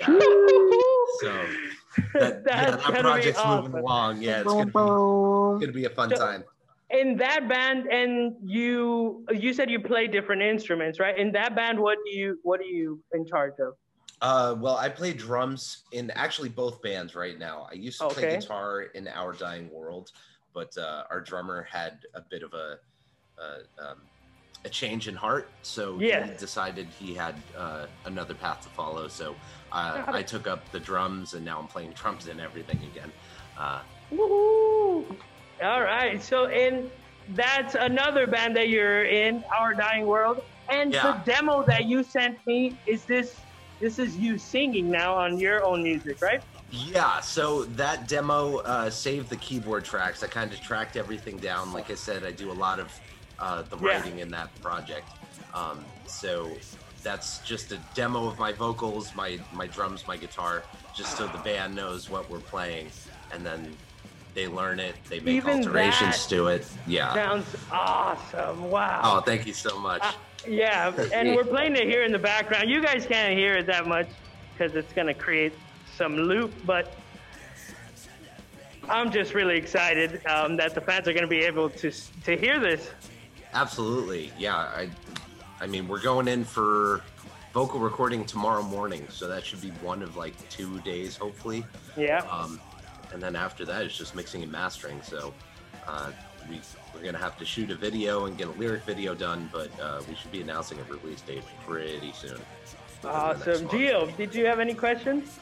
Yeah. 0.01 0.19
So 1.19 1.31
that, 2.13 2.41
yeah, 2.47 2.71
that 2.71 2.81
gonna 2.81 3.01
project's 3.01 3.37
awesome. 3.37 3.65
moving 3.71 3.81
along. 3.81 4.21
Yeah, 4.21 4.39
it's 4.41 4.51
gonna 4.51 4.65
be, 4.65 4.71
it's 4.71 4.73
gonna 4.73 5.71
be 5.71 5.85
a 5.85 5.89
fun 5.89 6.09
So- 6.09 6.15
time. 6.15 6.43
In 6.93 7.17
that 7.17 7.49
band 7.49 7.87
and 7.87 8.35
you 8.43 9.25
you 9.31 9.51
said 9.53 9.69
you 9.69 9.79
play 9.79 10.07
different 10.07 10.41
instruments 10.41 10.99
right 10.99 11.17
in 11.17 11.31
that 11.31 11.55
band 11.55 11.79
what 11.79 11.97
do 12.05 12.17
you 12.17 12.39
what 12.43 12.59
are 12.59 12.71
you 12.79 13.01
in 13.13 13.25
charge 13.25 13.53
of 13.59 13.73
Uh, 14.21 14.55
well, 14.63 14.77
I 14.77 14.87
play 14.87 15.11
drums 15.11 15.83
in 15.91 16.09
actually 16.11 16.47
both 16.47 16.81
bands 16.81 17.13
right 17.13 17.37
now. 17.37 17.67
I 17.69 17.73
used 17.75 17.99
to 17.99 18.07
play 18.07 18.23
guitar 18.39 18.83
in 18.97 19.05
Our 19.09 19.33
Dying 19.33 19.67
World, 19.69 20.11
but 20.53 20.71
uh, 20.77 21.03
our 21.11 21.19
drummer 21.19 21.59
had 21.69 21.93
a 22.15 22.21
bit 22.33 22.41
of 22.47 22.53
a 22.53 22.77
a, 23.45 23.47
um, 23.85 23.99
a 24.63 24.69
change 24.69 25.03
in 25.11 25.15
heart, 25.15 25.49
so 25.63 25.99
Yeah. 25.99 26.25
he 26.25 26.37
decided 26.37 26.85
he 27.03 27.13
had 27.13 27.35
uh, 27.57 27.87
another 28.05 28.35
path 28.35 28.61
to 28.63 28.69
follow. 28.69 29.05
So 29.09 29.35
uh, 29.73 30.03
I 30.19 30.21
took 30.33 30.45
up 30.47 30.61
the 30.71 30.79
drums, 30.79 31.33
and 31.33 31.43
now 31.43 31.59
I'm 31.59 31.67
playing 31.67 31.91
drums 32.01 32.27
and 32.31 32.39
everything 32.39 32.79
again. 32.91 33.11
Uh, 33.57 33.81
Woohoo! 34.11 35.17
All 35.63 35.81
right 35.81 36.21
so 36.21 36.49
in 36.49 36.89
that's 37.29 37.75
another 37.75 38.27
band 38.27 38.55
that 38.55 38.67
you're 38.69 39.05
in 39.05 39.41
our 39.57 39.73
dying 39.73 40.05
world 40.05 40.37
and 40.71 40.93
Yeah. 40.93 41.13
the 41.23 41.31
demo 41.31 41.63
that 41.67 41.85
you 41.85 42.03
sent 42.03 42.37
me 42.45 42.77
is 42.85 43.05
this 43.05 43.45
this 43.79 43.97
is 43.99 44.17
you 44.17 44.37
singing 44.37 44.89
now 44.91 45.15
on 45.15 45.37
your 45.39 45.65
own 45.65 45.83
music 45.83 46.17
right 46.21 46.41
Yeah, 46.69 47.19
so 47.19 47.65
that 47.65 48.07
demo 48.07 48.57
uh, 48.57 48.89
saved 48.89 49.29
the 49.29 49.37
keyboard 49.37 49.85
tracks. 49.85 50.23
I 50.23 50.27
kind 50.27 50.51
of 50.51 50.59
tracked 50.59 50.95
everything 50.97 51.39
down. 51.39 51.71
Like 51.71 51.91
I 51.91 51.95
said, 51.95 52.23
I 52.23 52.31
do 52.31 52.51
a 52.51 52.59
lot 52.67 52.79
of 52.79 52.99
uh, 53.39 53.61
the 53.63 53.77
Yeah. 53.77 53.99
writing 53.99 54.19
in 54.19 54.31
that 54.31 54.49
project. 54.61 55.13
Um, 55.53 55.85
so 56.07 56.57
that's 57.03 57.39
just 57.41 57.71
a 57.71 57.77
demo 57.93 58.27
of 58.27 58.39
my 58.39 58.53
vocals, 58.53 59.13
my 59.13 59.39
my 59.51 59.67
drums, 59.67 60.07
my 60.07 60.17
guitar, 60.17 60.65
just 60.95 61.15
so 61.15 61.27
the 61.27 61.37
band 61.37 61.75
knows 61.75 62.09
what 62.09 62.29
we're 62.29 62.41
playing, 62.41 62.91
and 63.31 63.45
then 63.45 63.77
they 64.33 64.47
learn 64.47 64.79
it. 64.79 64.95
They 65.09 65.19
make 65.19 65.35
Even 65.35 65.57
alterations 65.59 66.25
to 66.27 66.47
it. 66.47 66.67
Yeah. 66.87 67.13
sounds 67.13 67.55
awesome 67.71 68.69
wow 68.69 69.01
Oh, 69.03 69.21
thank 69.21 69.45
you 69.45 69.53
so 69.53 69.79
much. 69.79 70.01
Uh, 70.03 70.11
yeah, 70.47 70.91
and 71.13 71.35
we're 71.35 71.45
playing 71.45 71.75
it 71.75 71.87
here 71.87 72.03
in 72.03 72.11
the 72.11 72.19
background. 72.19 72.69
You 72.69 72.81
guys 72.81 73.05
can't 73.05 73.37
hear 73.37 73.55
it 73.55 73.65
that 73.67 73.87
much 73.87 74.07
because 74.53 74.75
it's 74.75 74.91
gonna 74.93 75.13
create 75.13 75.53
some 75.95 76.17
loop, 76.17 76.51
but 76.65 76.93
I'm 78.89 79.11
just 79.11 79.33
really 79.33 79.55
excited 79.57 80.25
um, 80.27 80.57
that 80.57 80.75
the 80.75 80.81
fans 80.81 81.07
are 81.07 81.13
gonna 81.13 81.27
be 81.27 81.39
able 81.39 81.69
to 81.69 81.91
to 82.25 82.35
hear 82.35 82.59
this. 82.59 82.91
Absolutely. 83.53 84.31
Yeah. 84.37 84.57
I 84.57 84.89
I 85.61 85.67
mean, 85.67 85.87
we're 85.87 86.01
going 86.01 86.27
in 86.27 86.43
for 86.43 87.01
vocal 87.53 87.79
recording 87.79 88.25
tomorrow 88.25 88.63
morning, 88.63 89.07
so 89.09 89.27
that 89.29 89.45
should 89.45 89.61
be 89.61 89.69
one 89.81 90.01
of 90.01 90.17
like 90.17 90.33
two 90.49 90.79
days, 90.81 91.15
hopefully. 91.15 91.63
Yeah, 91.95 92.17
Um, 92.29 92.59
and 93.13 93.21
then 93.21 93.35
after 93.35 93.63
that, 93.65 93.83
it's 93.83 93.97
just 93.97 94.15
mixing 94.15 94.43
and 94.43 94.51
mastering. 94.51 95.01
So 95.01 95.33
uh, 95.87 96.11
we 96.49 96.59
we're 96.93 97.03
gonna 97.03 97.17
have 97.17 97.37
to 97.37 97.45
shoot 97.45 97.69
a 97.71 97.75
video 97.75 98.25
and 98.25 98.37
get 98.37 98.47
a 98.47 98.51
lyric 98.51 98.83
video 98.83 99.13
done, 99.15 99.49
but 99.53 99.69
uh, 99.79 100.01
we 100.09 100.15
should 100.15 100.31
be 100.31 100.41
announcing 100.41 100.79
a 100.79 100.83
release 100.91 101.21
date 101.21 101.43
pretty 101.65 102.11
soon. 102.13 102.31
within 102.31 102.41
the 103.01 103.09
next 103.09 103.47
awesome. 103.47 103.63
month. 103.65 103.71
Gio, 103.71 104.17
did 104.17 104.35
you 104.35 104.45
have 104.45 104.59
any 104.59 104.73
questions? 104.73 105.39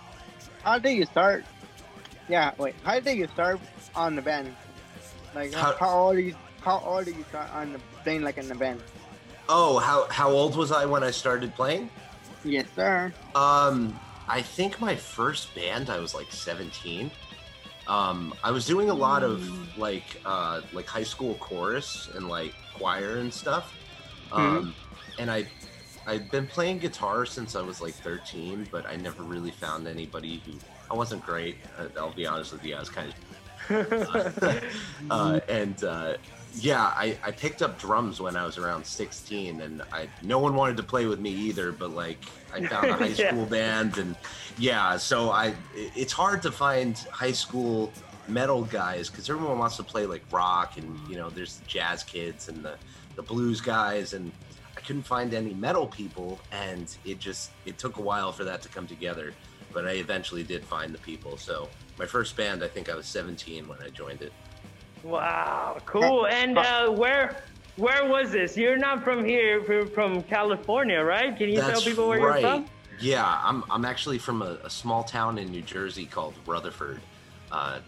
How 0.64 0.78
did 0.78 0.92
you 0.92 1.06
start? 1.06 1.46
Yeah, 2.30 2.52
wait. 2.58 2.76
How 2.84 3.00
did 3.00 3.18
you 3.18 3.28
start 3.34 3.60
on 3.96 4.16
the 4.16 4.22
band? 4.22 4.56
Like, 5.34 5.54
how, 5.54 5.72
How- 5.72 5.78
how 5.78 6.00
old 6.00 6.16
are 6.18 6.20
you? 6.20 6.36
How 6.62 6.80
old 6.86 7.08
are 7.08 7.12
you 7.12 7.26
start 7.30 7.52
on 7.54 7.74
the 7.74 7.80
playing 8.04 8.22
like 8.22 8.38
in 8.38 8.48
the 8.48 8.56
band? 8.56 8.82
Oh, 9.50 9.80
how 9.80 10.08
how 10.10 10.30
old 10.30 10.56
was 10.56 10.72
I 10.72 10.86
when 10.86 11.04
I 11.04 11.12
started 11.12 11.56
playing? 11.56 11.90
Yes, 12.44 12.68
sir. 12.76 13.12
Um, 13.36 14.00
I 14.28 14.42
think 14.42 14.80
my 14.80 14.96
first 14.96 15.54
band 15.56 15.90
I 15.90 16.00
was 16.00 16.14
like 16.14 16.32
17. 16.32 17.12
Um, 17.88 18.34
I 18.44 18.52
was 18.52 18.66
doing 18.66 18.90
a 18.90 18.94
lot 18.94 19.24
of 19.24 19.78
like 19.78 20.22
uh, 20.26 20.62
like 20.74 20.88
high 20.88 21.04
school 21.04 21.36
chorus 21.36 22.10
and 22.16 22.28
like 22.28 22.54
choir 22.76 23.18
and 23.18 23.34
stuff. 23.34 23.74
Um, 24.32 24.74
and 25.20 25.30
I 25.30 25.46
I've 26.08 26.32
been 26.32 26.48
playing 26.48 26.80
guitar 26.80 27.26
since 27.26 27.56
I 27.56 27.62
was 27.62 27.82
like 27.82 27.94
13, 27.94 28.68
but 28.72 28.86
I 28.88 28.96
never 28.96 29.24
really 29.24 29.52
found 29.52 29.88
anybody 29.88 30.42
who 30.46 30.54
I 30.90 30.96
wasn't 30.96 31.24
great. 31.26 31.58
uh, 31.78 31.88
I'll 31.98 32.14
be 32.14 32.26
honest 32.26 32.52
with 32.54 32.66
you, 32.66 32.76
I 32.76 32.80
was 32.80 32.90
kind 32.90 33.10
of 33.10 33.16
uh, 35.10 35.40
and 35.50 35.84
uh, 35.84 36.14
yeah, 36.56 36.84
I, 36.84 37.18
I 37.24 37.32
picked 37.32 37.62
up 37.62 37.80
drums 37.80 38.20
when 38.20 38.36
I 38.36 38.46
was 38.46 38.58
around 38.58 38.86
16, 38.86 39.62
and 39.62 39.82
I 39.92 40.10
no 40.22 40.40
one 40.40 40.56
wanted 40.56 40.78
to 40.78 40.84
play 40.84 41.06
with 41.06 41.20
me 41.20 41.30
either. 41.30 41.72
But 41.72 41.92
like, 41.92 42.24
I 42.54 42.66
found 42.68 42.90
a 42.90 42.94
high 42.98 43.08
Yeah. 43.08 43.30
school 43.32 43.46
band, 43.46 43.98
and 43.98 44.16
yeah, 44.58 44.98
so 44.98 45.32
I 45.32 45.54
it's 45.76 46.14
hard 46.14 46.42
to 46.44 46.52
find 46.52 46.98
high 47.12 47.32
school 47.32 47.92
metal 48.28 48.64
guys 48.64 49.10
because 49.10 49.30
everyone 49.30 49.60
wants 49.60 49.78
to 49.78 49.84
play 49.84 50.06
like 50.06 50.24
rock, 50.32 50.78
and 50.78 50.98
you 51.10 51.16
know, 51.18 51.30
there's 51.30 51.58
the 51.58 51.66
jazz 51.66 52.04
kids 52.04 52.50
and 52.50 52.64
the 52.64 52.76
the 53.16 53.22
blues 53.24 53.62
guys, 53.62 54.14
and 54.14 54.32
I 54.78 54.82
couldn't 54.82 55.04
find 55.04 55.34
any 55.34 55.54
metal 55.54 55.88
people, 55.88 56.40
and 56.52 56.96
it 57.06 57.20
just 57.20 57.52
it 57.66 57.78
took 57.78 57.98
a 57.98 58.02
while 58.02 58.32
for 58.32 58.44
that 58.46 58.62
to 58.64 58.70
come 58.70 58.88
together. 58.88 59.34
But 59.74 59.86
I 59.88 59.92
eventually 59.92 60.44
did 60.44 60.66
find 60.66 60.94
the 60.94 60.98
people. 61.00 61.38
So 61.38 61.70
my 61.98 62.06
first 62.06 62.36
band, 62.36 62.62
I 62.62 62.68
think 62.68 62.90
I 62.90 62.96
was 62.96 63.06
17 63.06 63.70
when 63.70 63.82
I 63.82 63.88
joined 63.90 64.22
it. 64.22 64.34
Wow, 65.02 65.78
cool. 65.86 66.28
And 66.28 66.58
uh, 66.58 66.90
where 66.92 67.42
where 67.82 68.06
was 68.06 68.32
this? 68.32 68.56
You're 68.56 68.78
not 68.78 69.04
from 69.04 69.26
here. 69.26 69.60
You're 69.68 69.88
from 69.88 70.22
California, 70.24 71.02
right? 71.02 71.36
Can 71.36 71.50
you 71.50 71.60
tell 71.60 71.82
people 71.82 72.08
where 72.08 72.22
right. 72.22 72.42
you're 72.42 72.52
from? 72.52 72.66
Yeah, 73.00 73.40
I'm 73.44 73.64
I'm 73.72 73.84
actually 73.86 74.20
from 74.20 74.42
a, 74.44 74.60
a 74.64 74.70
small 74.70 75.04
town 75.04 75.40
in 75.40 75.50
New 75.50 75.64
Jersey 75.64 76.06
called 76.06 76.36
Rutherford. 76.46 77.02
Uh, 77.52 77.80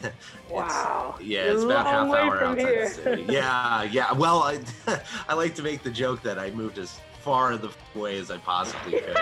Wow. 0.50 1.16
yeah, 1.20 1.40
it's 1.50 1.64
about 1.64 1.86
half 1.86 2.06
hour 2.14 2.44
outside 2.44 2.58
here. 2.58 2.88
the 2.88 2.94
city. 2.94 3.24
Yeah, 3.28 3.82
yeah. 3.82 4.12
Well, 4.12 4.42
I 4.42 4.60
I 5.28 5.34
like 5.34 5.54
to 5.56 5.62
make 5.62 5.82
the 5.82 5.90
joke 5.90 6.22
that 6.22 6.38
I 6.38 6.50
moved 6.50 6.78
as 6.78 7.00
far 7.22 7.56
the 7.56 7.68
f- 7.68 7.76
away 7.96 8.18
as 8.18 8.30
I 8.30 8.38
possibly 8.38 9.00
could. 9.00 9.16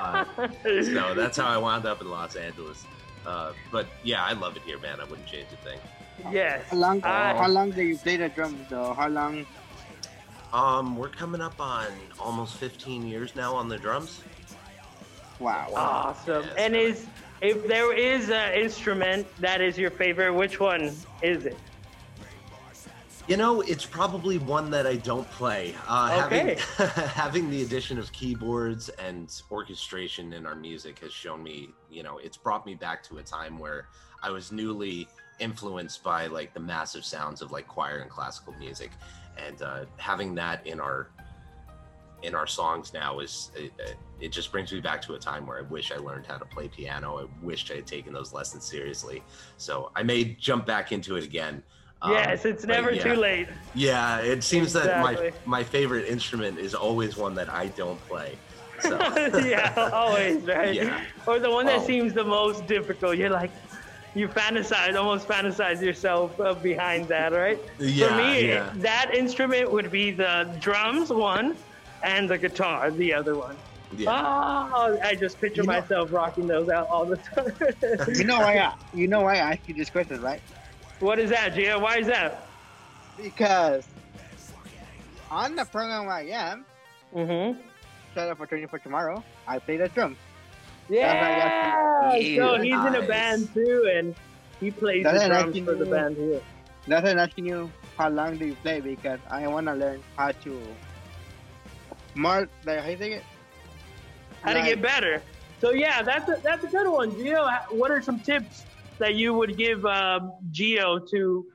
Uh, 0.00 0.24
so 0.82 1.14
that's 1.14 1.36
how 1.38 1.46
I 1.46 1.56
wound 1.56 1.86
up 1.86 2.00
in 2.02 2.10
Los 2.10 2.36
Angeles. 2.36 2.84
Uh, 3.26 3.52
but 3.72 3.86
yeah, 4.02 4.24
I 4.24 4.32
love 4.32 4.56
it 4.56 4.62
here, 4.62 4.78
man. 4.78 5.00
I 5.00 5.04
wouldn't 5.04 5.26
change 5.26 5.46
a 5.52 5.56
thing. 5.64 5.78
yes. 6.32 6.64
How 6.70 6.76
long? 6.76 7.02
I- 7.02 7.34
how 7.36 7.48
long 7.48 7.70
do 7.70 7.82
you 7.82 7.96
play 7.96 8.16
the 8.18 8.28
drums 8.28 8.68
though? 8.68 8.92
How 8.94 9.08
long? 9.08 9.46
Um, 10.52 10.96
we're 10.96 11.08
coming 11.08 11.40
up 11.40 11.60
on 11.60 11.86
almost 12.18 12.56
15 12.56 13.06
years 13.06 13.36
now 13.36 13.54
on 13.54 13.68
the 13.68 13.78
drums. 13.78 14.20
Wow. 15.38 15.68
Awesome. 15.74 16.44
Yes, 16.44 16.54
and 16.58 16.76
is 16.76 17.06
if 17.40 17.66
there 17.66 17.96
is 17.96 18.30
an 18.30 18.52
instrument 18.54 19.26
that 19.38 19.60
is 19.60 19.78
your 19.78 19.90
favorite, 19.90 20.32
which 20.34 20.60
one 20.60 20.92
is 21.22 21.46
it? 21.46 21.56
You 23.28 23.36
know, 23.36 23.60
it's 23.60 23.86
probably 23.86 24.38
one 24.38 24.70
that 24.70 24.88
I 24.88 24.96
don't 24.96 25.30
play. 25.30 25.74
Uh, 25.86 26.24
Okay. 26.26 26.58
Having 26.76 26.88
having 27.08 27.50
the 27.50 27.62
addition 27.62 27.96
of 27.98 28.10
keyboards 28.12 28.88
and 28.88 29.32
orchestration 29.52 30.32
in 30.32 30.46
our 30.46 30.56
music 30.56 30.98
has 30.98 31.12
shown 31.12 31.42
me, 31.42 31.70
you 31.88 32.02
know, 32.02 32.18
it's 32.18 32.36
brought 32.36 32.66
me 32.66 32.74
back 32.74 33.04
to 33.04 33.18
a 33.18 33.22
time 33.22 33.56
where 33.58 33.86
I 34.22 34.30
was 34.30 34.50
newly 34.50 35.06
influenced 35.38 36.02
by 36.02 36.26
like 36.26 36.52
the 36.52 36.60
massive 36.60 37.04
sounds 37.04 37.40
of 37.40 37.52
like 37.52 37.68
choir 37.68 37.98
and 38.00 38.10
classical 38.10 38.52
music, 38.58 38.90
and 39.38 39.62
uh, 39.62 39.84
having 39.96 40.34
that 40.36 40.66
in 40.66 40.80
our 40.80 41.08
in 42.22 42.34
our 42.34 42.46
songs 42.46 42.92
now 42.92 43.20
is 43.20 43.50
it, 43.56 43.72
it 44.20 44.30
just 44.30 44.52
brings 44.52 44.70
me 44.72 44.80
back 44.80 45.00
to 45.00 45.14
a 45.14 45.18
time 45.18 45.46
where 45.46 45.58
I 45.58 45.62
wish 45.62 45.90
I 45.90 45.96
learned 45.96 46.26
how 46.26 46.36
to 46.36 46.44
play 46.44 46.68
piano. 46.68 47.18
I 47.18 47.44
wished 47.44 47.70
I 47.70 47.76
had 47.76 47.86
taken 47.86 48.12
those 48.12 48.34
lessons 48.34 48.64
seriously. 48.64 49.22
So 49.56 49.90
I 49.96 50.02
may 50.02 50.24
jump 50.24 50.66
back 50.66 50.92
into 50.92 51.16
it 51.16 51.24
again. 51.24 51.62
Um, 52.02 52.12
yes, 52.12 52.44
it's 52.44 52.64
never 52.64 52.92
yeah. 52.92 53.02
too 53.02 53.14
late. 53.14 53.48
Yeah, 53.74 54.18
it 54.20 54.42
seems 54.42 54.72
that 54.74 55.02
my 55.02 55.32
my 55.46 55.62
favorite 55.62 56.06
instrument 56.08 56.58
is 56.58 56.74
always 56.74 57.16
one 57.16 57.34
that 57.34 57.48
I 57.48 57.68
don't 57.68 58.00
play. 58.06 58.36
So 58.80 58.98
yeah, 59.44 59.90
always, 59.92 60.42
right? 60.42 60.74
Yeah. 60.80 61.04
Or 61.26 61.38
the 61.38 61.50
one 61.50 61.66
that 61.66 61.80
Oh. 61.80 61.86
seems 61.86 62.12
the 62.14 62.24
most 62.24 62.66
difficult. 62.66 63.16
You're 63.16 63.30
like, 63.30 63.50
you 64.14 64.26
fantasize, 64.28 64.96
almost 64.96 65.28
fantasize 65.28 65.80
yourself 65.82 66.38
uh, 66.40 66.54
behind 66.54 67.06
that, 67.08 67.32
right? 67.32 67.58
yeah, 67.78 68.08
For 68.08 68.14
me, 68.16 68.48
yeah. 68.48 68.72
that 68.76 69.12
instrument 69.14 69.70
would 69.70 69.90
be 69.90 70.10
the 70.10 70.48
drums 70.60 71.10
one 71.10 71.56
and 72.02 72.28
the 72.28 72.36
guitar 72.38 72.90
the 72.90 73.12
other 73.14 73.36
one. 73.36 73.56
yeah. 73.96 74.10
Oh, 74.74 74.98
I 75.02 75.14
just 75.14 75.40
picture 75.40 75.62
You 75.62 75.66
know- 75.68 75.80
myself 75.80 76.12
rocking 76.12 76.46
those 76.46 76.68
out 76.68 76.88
all 76.88 77.04
the 77.04 77.16
time. 77.18 77.52
You 78.14 78.24
know 78.24 78.38
why? 78.38 78.58
I, 78.58 78.74
you 78.94 79.06
know 79.06 79.20
why 79.22 79.34
I 79.34 79.52
asked 79.52 79.68
you 79.68 79.74
this 79.74 79.90
question, 79.90 80.20
right? 80.20 80.40
what 81.00 81.18
is 81.18 81.30
that, 81.30 81.54
Gia? 81.54 81.78
Why 81.78 81.98
is 81.98 82.06
that? 82.08 82.46
Because 83.16 83.86
on 85.30 85.54
the 85.56 85.64
program 85.64 86.08
I 86.08 86.22
am, 86.22 86.64
Mm-hmm. 87.14 87.60
set 88.14 88.28
up 88.28 88.38
for 88.38 88.46
training 88.46 88.68
for 88.68 88.78
tomorrow, 88.78 89.24
I 89.48 89.58
play 89.58 89.76
the 89.76 89.88
drums. 89.88 90.16
Yeah. 90.90 92.12
Yeah. 92.12 92.36
So 92.36 92.60
he's 92.60 92.84
in 92.84 92.94
a 92.96 93.06
band 93.06 93.54
too, 93.54 93.90
and 93.94 94.14
he 94.58 94.70
plays 94.70 95.04
That's 95.04 95.20
the 95.20 95.24
an 95.24 95.30
drums 95.30 95.58
for 95.60 95.74
the 95.74 95.86
band 95.86 96.16
here. 96.16 96.40
That's 96.86 97.04
why 97.04 97.22
asking 97.22 97.46
you 97.46 97.70
how 97.96 98.08
long 98.08 98.36
do 98.36 98.46
you 98.46 98.56
play 98.56 98.80
because 98.80 99.20
I 99.30 99.46
want 99.46 99.66
to 99.68 99.74
learn 99.74 100.02
how 100.16 100.32
to 100.32 100.62
more 102.14 102.48
like 102.66 102.80
how 102.80 102.88
you 102.88 102.98
say 102.98 103.12
it. 103.12 103.24
How 104.42 104.54
to 104.54 104.62
get 104.62 104.82
better. 104.82 105.22
So 105.60 105.72
yeah, 105.72 106.02
that's 106.02 106.28
a, 106.28 106.40
that's 106.42 106.64
a 106.64 106.68
good 106.68 106.88
one, 106.90 107.12
Gio. 107.12 107.46
What 107.70 107.90
are 107.90 108.02
some 108.02 108.18
tips 108.20 108.64
that 108.98 109.14
you 109.14 109.34
would 109.34 109.56
give 109.56 109.84
um, 109.84 110.32
Gio 110.50 111.08
to 111.10 111.46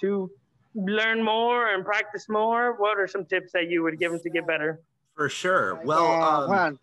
to 0.00 0.30
learn 0.74 1.22
more 1.22 1.72
and 1.72 1.84
practice 1.84 2.28
more? 2.28 2.74
What 2.76 2.98
are 2.98 3.06
some 3.06 3.24
tips 3.24 3.52
that 3.52 3.68
you 3.68 3.82
would 3.84 3.98
give 3.98 4.12
him 4.12 4.20
to 4.20 4.30
get 4.30 4.46
better? 4.46 4.80
For 5.14 5.28
sure. 5.28 5.80
Well, 5.84 6.06
uh, 6.06 6.26
um, 6.26 6.46
hold 6.46 6.58
on. 6.58 6.78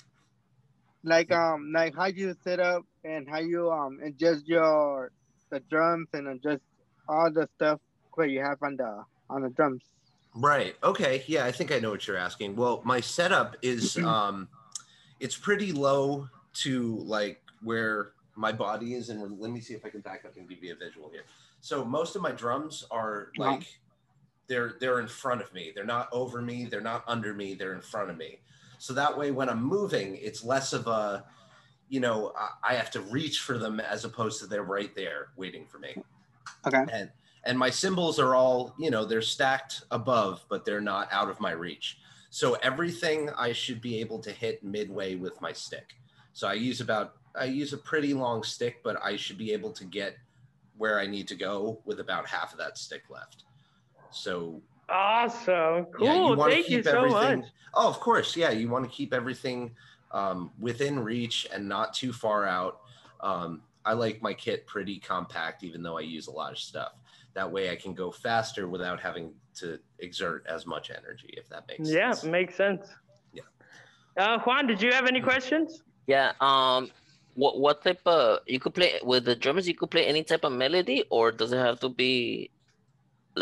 Like 1.10 1.32
um, 1.32 1.72
like 1.74 1.96
how 1.96 2.06
you 2.06 2.36
set 2.44 2.60
up 2.60 2.84
and 3.04 3.28
how 3.28 3.40
you 3.40 3.72
um 3.72 4.00
adjust 4.04 4.48
your 4.48 5.12
the 5.50 5.60
drums 5.62 6.08
and 6.14 6.28
adjust 6.28 6.62
all 7.08 7.32
the 7.32 7.50
stuff 7.56 7.80
that 8.18 8.30
you 8.30 8.40
have 8.40 8.58
on 8.62 8.78
the 8.78 9.04
on 9.30 9.42
the 9.42 9.50
drums. 9.50 9.84
Right. 10.36 10.76
Okay. 10.84 11.24
Yeah, 11.26 11.46
I 11.46 11.52
think 11.52 11.72
I 11.72 11.80
know 11.80 11.90
what 11.90 12.08
you're 12.08 12.18
asking. 12.18 12.56
Well, 12.56 12.82
my 12.86 13.02
setup 13.02 13.58
is 13.62 13.98
um 14.06 14.48
it's 15.20 15.36
pretty 15.36 15.72
low 15.72 16.30
to 16.54 16.98
like 17.06 17.42
where 17.64 18.12
my 18.36 18.52
body 18.52 18.94
is 18.94 19.10
and 19.10 19.40
let 19.40 19.52
me 19.52 19.60
see 19.60 19.74
if 19.74 19.84
I 19.86 19.90
can 19.90 20.02
back 20.02 20.24
up 20.26 20.38
and 20.38 20.48
give 20.48 20.64
you 20.64 20.74
a 20.74 20.76
visual 20.76 21.10
here. 21.10 21.24
So 21.62 21.84
most 21.84 22.16
of 22.16 22.22
my 22.22 22.32
drums 22.32 22.86
are 22.90 23.32
like 23.38 23.66
they're 24.48 24.76
they're 24.80 25.00
in 25.00 25.08
front 25.08 25.42
of 25.42 25.54
me. 25.54 25.72
They're 25.74 25.86
not 25.86 26.10
over 26.12 26.42
me, 26.42 26.66
they're 26.66 26.82
not 26.82 27.04
under 27.08 27.34
me, 27.34 27.54
they're 27.54 27.74
in 27.74 27.82
front 27.82 28.10
of 28.10 28.18
me. 28.18 28.40
So 28.80 28.94
that 28.94 29.16
way 29.16 29.30
when 29.32 29.50
I'm 29.50 29.64
moving, 29.64 30.18
it's 30.20 30.44
less 30.44 30.74
of 30.74 30.88
a 30.88 31.26
you 31.90 32.00
know, 32.00 32.34
I, 32.64 32.76
have 32.76 32.92
to 32.92 33.02
reach 33.02 33.40
for 33.40 33.58
them 33.58 33.80
as 33.80 34.06
opposed 34.06 34.40
to 34.40 34.46
they're 34.46 34.62
right 34.62 34.94
there 34.96 35.30
waiting 35.36 35.66
for 35.66 35.80
me. 35.80 35.96
Okay. 36.68 36.86
and 36.92 37.10
and 37.46 37.58
my 37.58 37.70
symbols 37.70 38.20
are 38.20 38.36
all 38.36 38.76
you 38.78 38.92
know 38.92 39.06
they're 39.06 39.22
stacked 39.22 39.84
above 39.92 40.44
but 40.50 40.66
they're 40.66 40.82
not 40.82 41.08
out 41.12 41.30
of 41.30 41.40
my 41.40 41.52
reach. 41.52 41.98
So 42.30 42.56
everything 42.56 43.30
i 43.38 43.52
should 43.54 43.82
be 43.82 44.00
able 44.00 44.20
to 44.20 44.32
hit 44.32 44.64
midway 44.64 45.16
with 45.16 45.40
my 45.42 45.52
stick. 45.52 45.96
So 46.34 46.48
i 46.48 46.54
use 46.54 46.82
about 46.82 47.16
i 47.36 47.46
use 47.46 47.74
a 47.74 47.78
pretty 47.78 48.14
long 48.14 48.44
stick 48.44 48.78
but 48.84 48.98
i 49.04 49.16
should 49.16 49.38
be 49.38 49.52
able 49.52 49.72
to 49.74 49.86
get 49.86 50.18
where 50.78 51.00
i 51.00 51.06
need 51.06 51.28
to 51.30 51.36
go 51.36 51.82
with 51.86 52.00
about 52.00 52.28
half 52.28 52.52
of 52.52 52.60
that 52.60 52.78
stick 52.78 53.04
left. 53.10 53.44
So 54.12 54.62
Awesome, 54.92 55.86
cool. 55.86 56.06
yeah, 56.06 56.30
you 56.30 56.36
Thank 56.36 56.66
keep 56.66 56.78
you 56.78 56.84
so 56.84 56.98
everything. 57.06 57.40
much. 57.42 57.50
Oh, 57.74 57.88
of 57.88 58.00
course, 58.00 58.36
yeah. 58.36 58.50
You 58.52 58.70
want 58.70 58.86
to 58.86 58.92
keep 58.92 59.14
everything 59.14 59.72
um, 60.12 60.52
within 60.60 61.00
reach 61.00 61.48
and 61.54 61.68
not 61.70 61.94
too 61.94 62.12
far 62.12 62.46
out. 62.46 62.82
Um, 63.22 63.62
I 63.86 63.94
like 63.94 64.22
my 64.22 64.34
kit 64.34 64.66
pretty 64.68 65.00
compact, 65.00 65.64
even 65.64 65.84
though 65.84 65.98
I 65.98 66.02
use 66.02 66.28
a 66.28 66.32
lot 66.32 66.52
of 66.52 66.58
stuff. 66.58 66.94
That 67.36 67.50
way, 67.52 67.70
I 67.72 67.76
can 67.76 67.94
go 67.94 68.12
faster 68.12 68.68
without 68.68 69.00
having 69.00 69.34
to 69.56 69.80
exert 70.00 70.46
as 70.50 70.66
much 70.66 70.90
energy. 70.90 71.34
If 71.38 71.48
that 71.50 71.68
makes 71.68 71.90
Yeah, 71.90 72.12
sense. 72.12 72.24
Yeah, 72.24 72.32
makes 72.32 72.56
sense. 72.56 72.88
Yeah. 73.34 73.44
Uh, 74.18 74.40
Juan, 74.40 74.68
did 74.68 74.82
you 74.82 74.92
have 74.92 75.06
any 75.06 75.22
questions? 75.22 75.84
Yeah. 76.08 76.34
Um. 76.42 76.90
What 77.36 77.60
what 77.60 77.84
type 77.84 78.02
of 78.06 78.40
you 78.48 78.60
could 78.60 78.74
play 78.74 79.00
with 79.04 79.24
the 79.26 79.36
drums? 79.36 79.68
You 79.68 79.76
could 79.76 79.92
play 79.92 80.06
any 80.08 80.24
type 80.24 80.44
of 80.44 80.52
melody, 80.52 81.06
or 81.10 81.32
does 81.32 81.54
it 81.54 81.58
have 81.58 81.80
to 81.82 81.90
be 81.90 82.50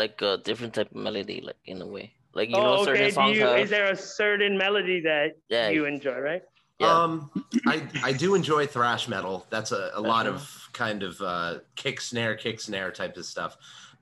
like 0.02 0.22
a 0.22 0.38
different 0.48 0.72
type 0.74 0.90
of 0.94 0.96
melody, 1.08 1.38
like 1.48 1.60
in 1.66 1.82
a 1.82 1.86
way? 1.86 2.06
Like 2.34 2.48
you 2.50 2.56
know, 2.56 2.76
oh, 2.78 2.84
certain 2.84 3.02
okay. 3.02 3.10
Do 3.10 3.14
songs 3.20 3.36
you, 3.36 3.44
have. 3.44 3.58
is 3.58 3.70
there 3.70 3.90
a 3.90 3.96
certain 3.96 4.56
melody 4.64 5.00
that 5.10 5.36
Yeah. 5.48 5.68
you 5.70 5.84
enjoy, 5.86 6.18
right? 6.30 6.42
Yeah. 6.78 6.94
Um, 6.94 7.30
I 7.66 7.76
I 8.04 8.12
do 8.12 8.34
enjoy 8.40 8.66
thrash 8.66 9.08
metal. 9.08 9.46
That's 9.50 9.72
a, 9.72 9.90
a 9.94 10.00
lot 10.00 10.26
of 10.32 10.40
kind 10.72 11.02
of 11.02 11.20
uh, 11.20 11.58
kick 11.74 12.00
snare, 12.00 12.36
kick 12.36 12.60
snare 12.60 12.92
type 12.92 13.16
of 13.16 13.24
stuff. 13.34 13.56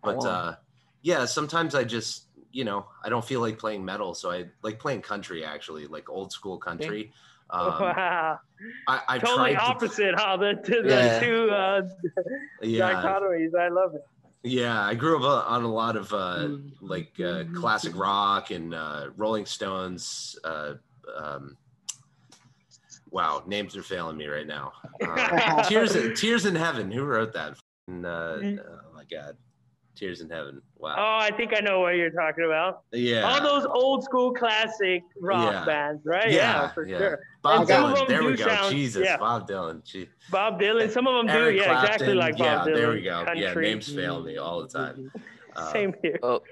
But 0.05 0.19
Oh. 0.25 0.29
uh, 0.29 0.55
yeah, 1.03 1.25
sometimes 1.25 1.75
I 1.75 1.85
just 1.97 2.25
you 2.53 2.65
know 2.69 2.81
I 3.05 3.09
don't 3.09 3.25
feel 3.25 3.41
like 3.41 3.57
playing 3.59 3.83
metal, 3.85 4.13
so 4.15 4.31
I 4.31 4.39
like 4.63 4.79
playing 4.79 5.01
country 5.03 5.41
actually, 5.45 5.87
like 5.97 6.11
old 6.11 6.31
school 6.33 6.59
country. 6.59 7.03
Um, 7.49 7.79
wow. 7.81 8.41
I, 8.89 9.01
I've 9.09 9.21
Totally 9.23 9.55
tried 9.55 9.67
to- 9.67 9.71
opposite, 9.71 10.15
huh? 10.19 10.37
The, 10.37 10.53
the 10.67 10.83
Yeah. 10.89 11.21
two 11.21 11.41
uh, 11.49 11.83
yeah, 12.61 12.91
dichotomies. 12.91 13.55
I 13.55 13.69
love 13.69 13.95
it. 13.95 14.03
Yeah. 14.47 14.81
I 14.83 14.95
grew 14.95 15.17
up 15.25 15.47
on 15.49 15.63
a 15.65 15.73
lot 15.73 15.97
of 15.97 16.13
uh, 16.13 16.37
Mm. 16.49 16.73
like 16.81 17.13
uh, 17.21 17.45
classic 17.55 17.97
rock 17.97 18.51
and 18.51 18.75
uh, 18.75 19.11
Rolling 19.17 19.47
Stones. 19.47 20.39
Uh, 20.45 20.75
um, 21.17 21.57
wow, 23.11 23.43
names 23.47 23.77
are 23.77 23.83
failing 23.83 24.17
me 24.17 24.27
right 24.27 24.47
now. 24.47 24.73
Uh, 25.07 25.63
Tears, 25.69 25.97
Tears 26.21 26.47
in 26.47 26.55
Heaven. 26.55 26.91
Who 26.91 27.05
wrote 27.05 27.33
that? 27.33 27.59
Uh, 27.89 27.93
oh 28.05 28.59
my 28.95 29.05
God, 29.11 29.37
Tears 29.97 30.21
in 30.21 30.29
Heaven. 30.31 30.61
Wow. 30.79 30.95
Oh, 30.99 31.19
I 31.25 31.31
think 31.37 31.53
I 31.57 31.61
know 31.61 31.81
what 31.81 31.97
you're 31.97 32.11
talking 32.11 32.45
about. 32.45 32.83
yeah. 32.93 33.23
All 33.23 33.41
those 33.43 33.67
old 33.67 34.05
school 34.05 34.33
classic 34.33 35.03
rock 35.21 35.53
Yeah. 35.53 35.65
bands, 35.65 36.03
right? 36.05 36.31
Yeah, 36.31 36.63
Yeah, 36.63 36.69
for 36.69 36.87
yeah. 36.87 36.99
sure. 36.99 37.21
Bob 37.43 37.61
and 37.61 37.69
some 37.69 37.85
of 37.85 37.91
Dylan. 37.93 37.99
them 38.01 38.09
There 38.09 38.25
we 38.25 38.37
do 38.37 38.45
go. 38.45 38.49
sound- 38.51 38.75
Jesus, 38.75 39.05
yeah. 39.05 39.17
Bob 39.17 39.49
Dylan. 39.49 39.85
Gee. 39.85 40.09
Bob 40.31 40.61
Dylan. 40.61 40.91
Some 40.91 41.07
of 41.07 41.15
them 41.27 41.29
Eric 41.35 41.57
do, 41.57 41.63
yeah, 41.63 41.81
exactly 41.83 42.15
Clapton. 42.15 42.17
like 42.19 42.39
yeah, 42.39 42.57
Bob 42.59 42.67
Dylan. 42.69 42.75
there 42.75 42.91
we 42.91 43.03
go. 43.03 43.25
Yeah, 43.35 43.47
Country. 43.47 43.63
names 43.69 43.93
fail 43.95 44.23
me 44.23 44.37
all 44.37 44.63
the 44.63 44.69
time. 44.69 45.11
Uh, 45.57 45.73
Same 45.73 45.95
here. 46.03 46.19
Oh. 46.23 46.43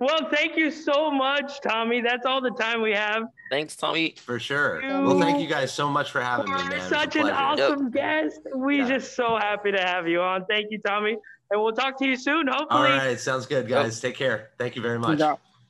Well, 0.00 0.28
thank 0.32 0.56
you 0.56 0.72
so 0.72 1.12
much, 1.12 1.60
Tommy. 1.60 2.00
That's 2.00 2.26
all 2.26 2.40
the 2.40 2.50
time 2.50 2.82
we 2.82 2.90
have. 2.92 3.22
Thanks, 3.50 3.76
Tommy. 3.76 4.16
For 4.18 4.40
sure. 4.40 4.82
You 4.82 4.88
Well, 5.02 5.20
thank 5.20 5.40
you 5.40 5.46
guys 5.46 5.72
so 5.72 5.88
much 5.88 6.10
for 6.10 6.20
having 6.20 6.46
me, 6.46 6.54
man. 6.54 6.64
You're 6.64 6.72
It 6.72 6.76
was 6.78 6.86
a 6.86 6.88
such 6.88 7.14
an 7.16 7.22
pleasure. 7.22 7.36
awesome 7.36 7.90
guest. 7.92 8.40
We're 8.46 8.82
Yeah. 8.82 8.88
just 8.88 9.14
so 9.14 9.36
happy 9.36 9.70
to 9.70 9.80
have 9.80 10.08
you 10.08 10.20
on. 10.22 10.44
Thank 10.46 10.72
you, 10.72 10.80
Tommy. 10.80 11.16
And 11.50 11.60
we'll 11.62 11.72
talk 11.72 11.98
to 11.98 12.06
you 12.06 12.16
soon, 12.16 12.46
hopefully. 12.46 12.68
All 12.70 12.82
right. 12.82 13.18
sounds 13.18 13.46
good, 13.46 13.68
guys. 13.68 14.00
Take 14.00 14.16
care. 14.16 14.50
Thank 14.58 14.76
you 14.76 14.82
very 14.82 14.98
much. 14.98 15.18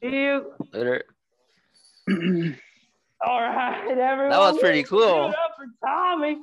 See 0.03 0.09
you. 0.11 0.53
Later. 0.73 1.05
All 3.27 3.41
right, 3.41 3.87
everyone. 3.89 4.31
That 4.31 4.39
was 4.39 4.59
pretty 4.59 4.83
cool. 4.83 5.03
up 5.03 5.57
for 5.57 5.67
Tommy. 5.83 6.37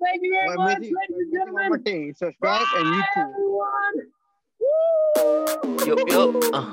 Thank 0.04 0.22
you 0.22 0.30
very 0.32 0.48
Well, 0.48 0.59
much, 0.66 0.78
maybe- 0.80 0.92
ladies 0.94 1.09
and 1.09 1.16
maybe 1.30 1.40
one 1.40 1.54
more 1.68 1.78
gentlemen. 1.78 1.82
thing. 1.82 2.12
Subscribe 2.14 2.66
and 2.76 2.87
YouTube. 2.87 3.32
everyone. 3.32 3.96
Woo! 4.61 5.76
Yup, 5.87 6.00
yup. 6.09 6.35
Uh. 6.52 6.70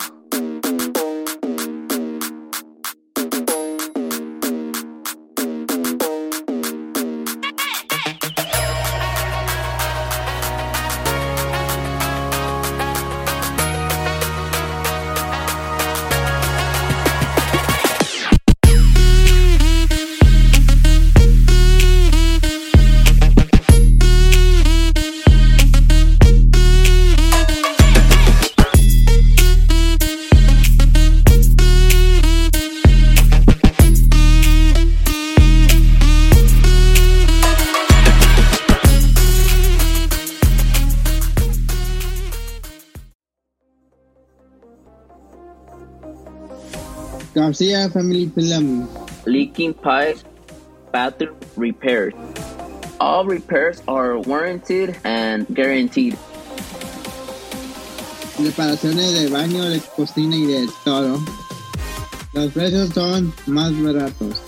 Garcia 47.44 47.90
Family 47.90 48.32
Film. 48.34 48.88
leaking 49.26 49.74
pipes, 49.74 50.24
bathroom 50.94 51.36
repairs. 51.58 52.14
All 53.02 53.26
repairs 53.26 53.84
are 53.86 54.18
warranted 54.18 54.96
and 55.04 55.46
guaranteed. 55.54 56.16
Reparaciones 58.40 59.12
de 59.14 59.28
baño, 59.30 59.70
de 59.70 59.82
cocina 59.94 60.38
y 60.38 60.46
de 60.46 60.70
todo. 60.86 61.20
Los 62.34 62.54
precios 62.54 62.94
son 62.94 63.34
más 63.46 63.74
baratos. 63.84 64.42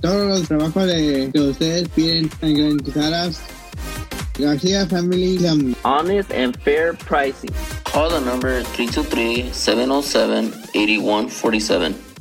Todos 0.00 0.28
los 0.30 0.48
trabajos 0.48 0.86
de, 0.86 1.30
que 1.30 1.40
ustedes 1.40 1.88
piden 1.90 2.30
en 2.40 2.56
garantizadas. 2.56 3.38
Garcia 4.42 4.84
Family 4.86 5.38
Film. 5.38 5.76
Honest 5.84 6.32
and 6.32 6.60
fair 6.62 6.94
pricing. 6.94 7.50
Call 7.84 8.10
the 8.10 8.20
number 8.20 8.62
323 8.74 9.52
707 9.52 10.46
8147. 10.74 12.11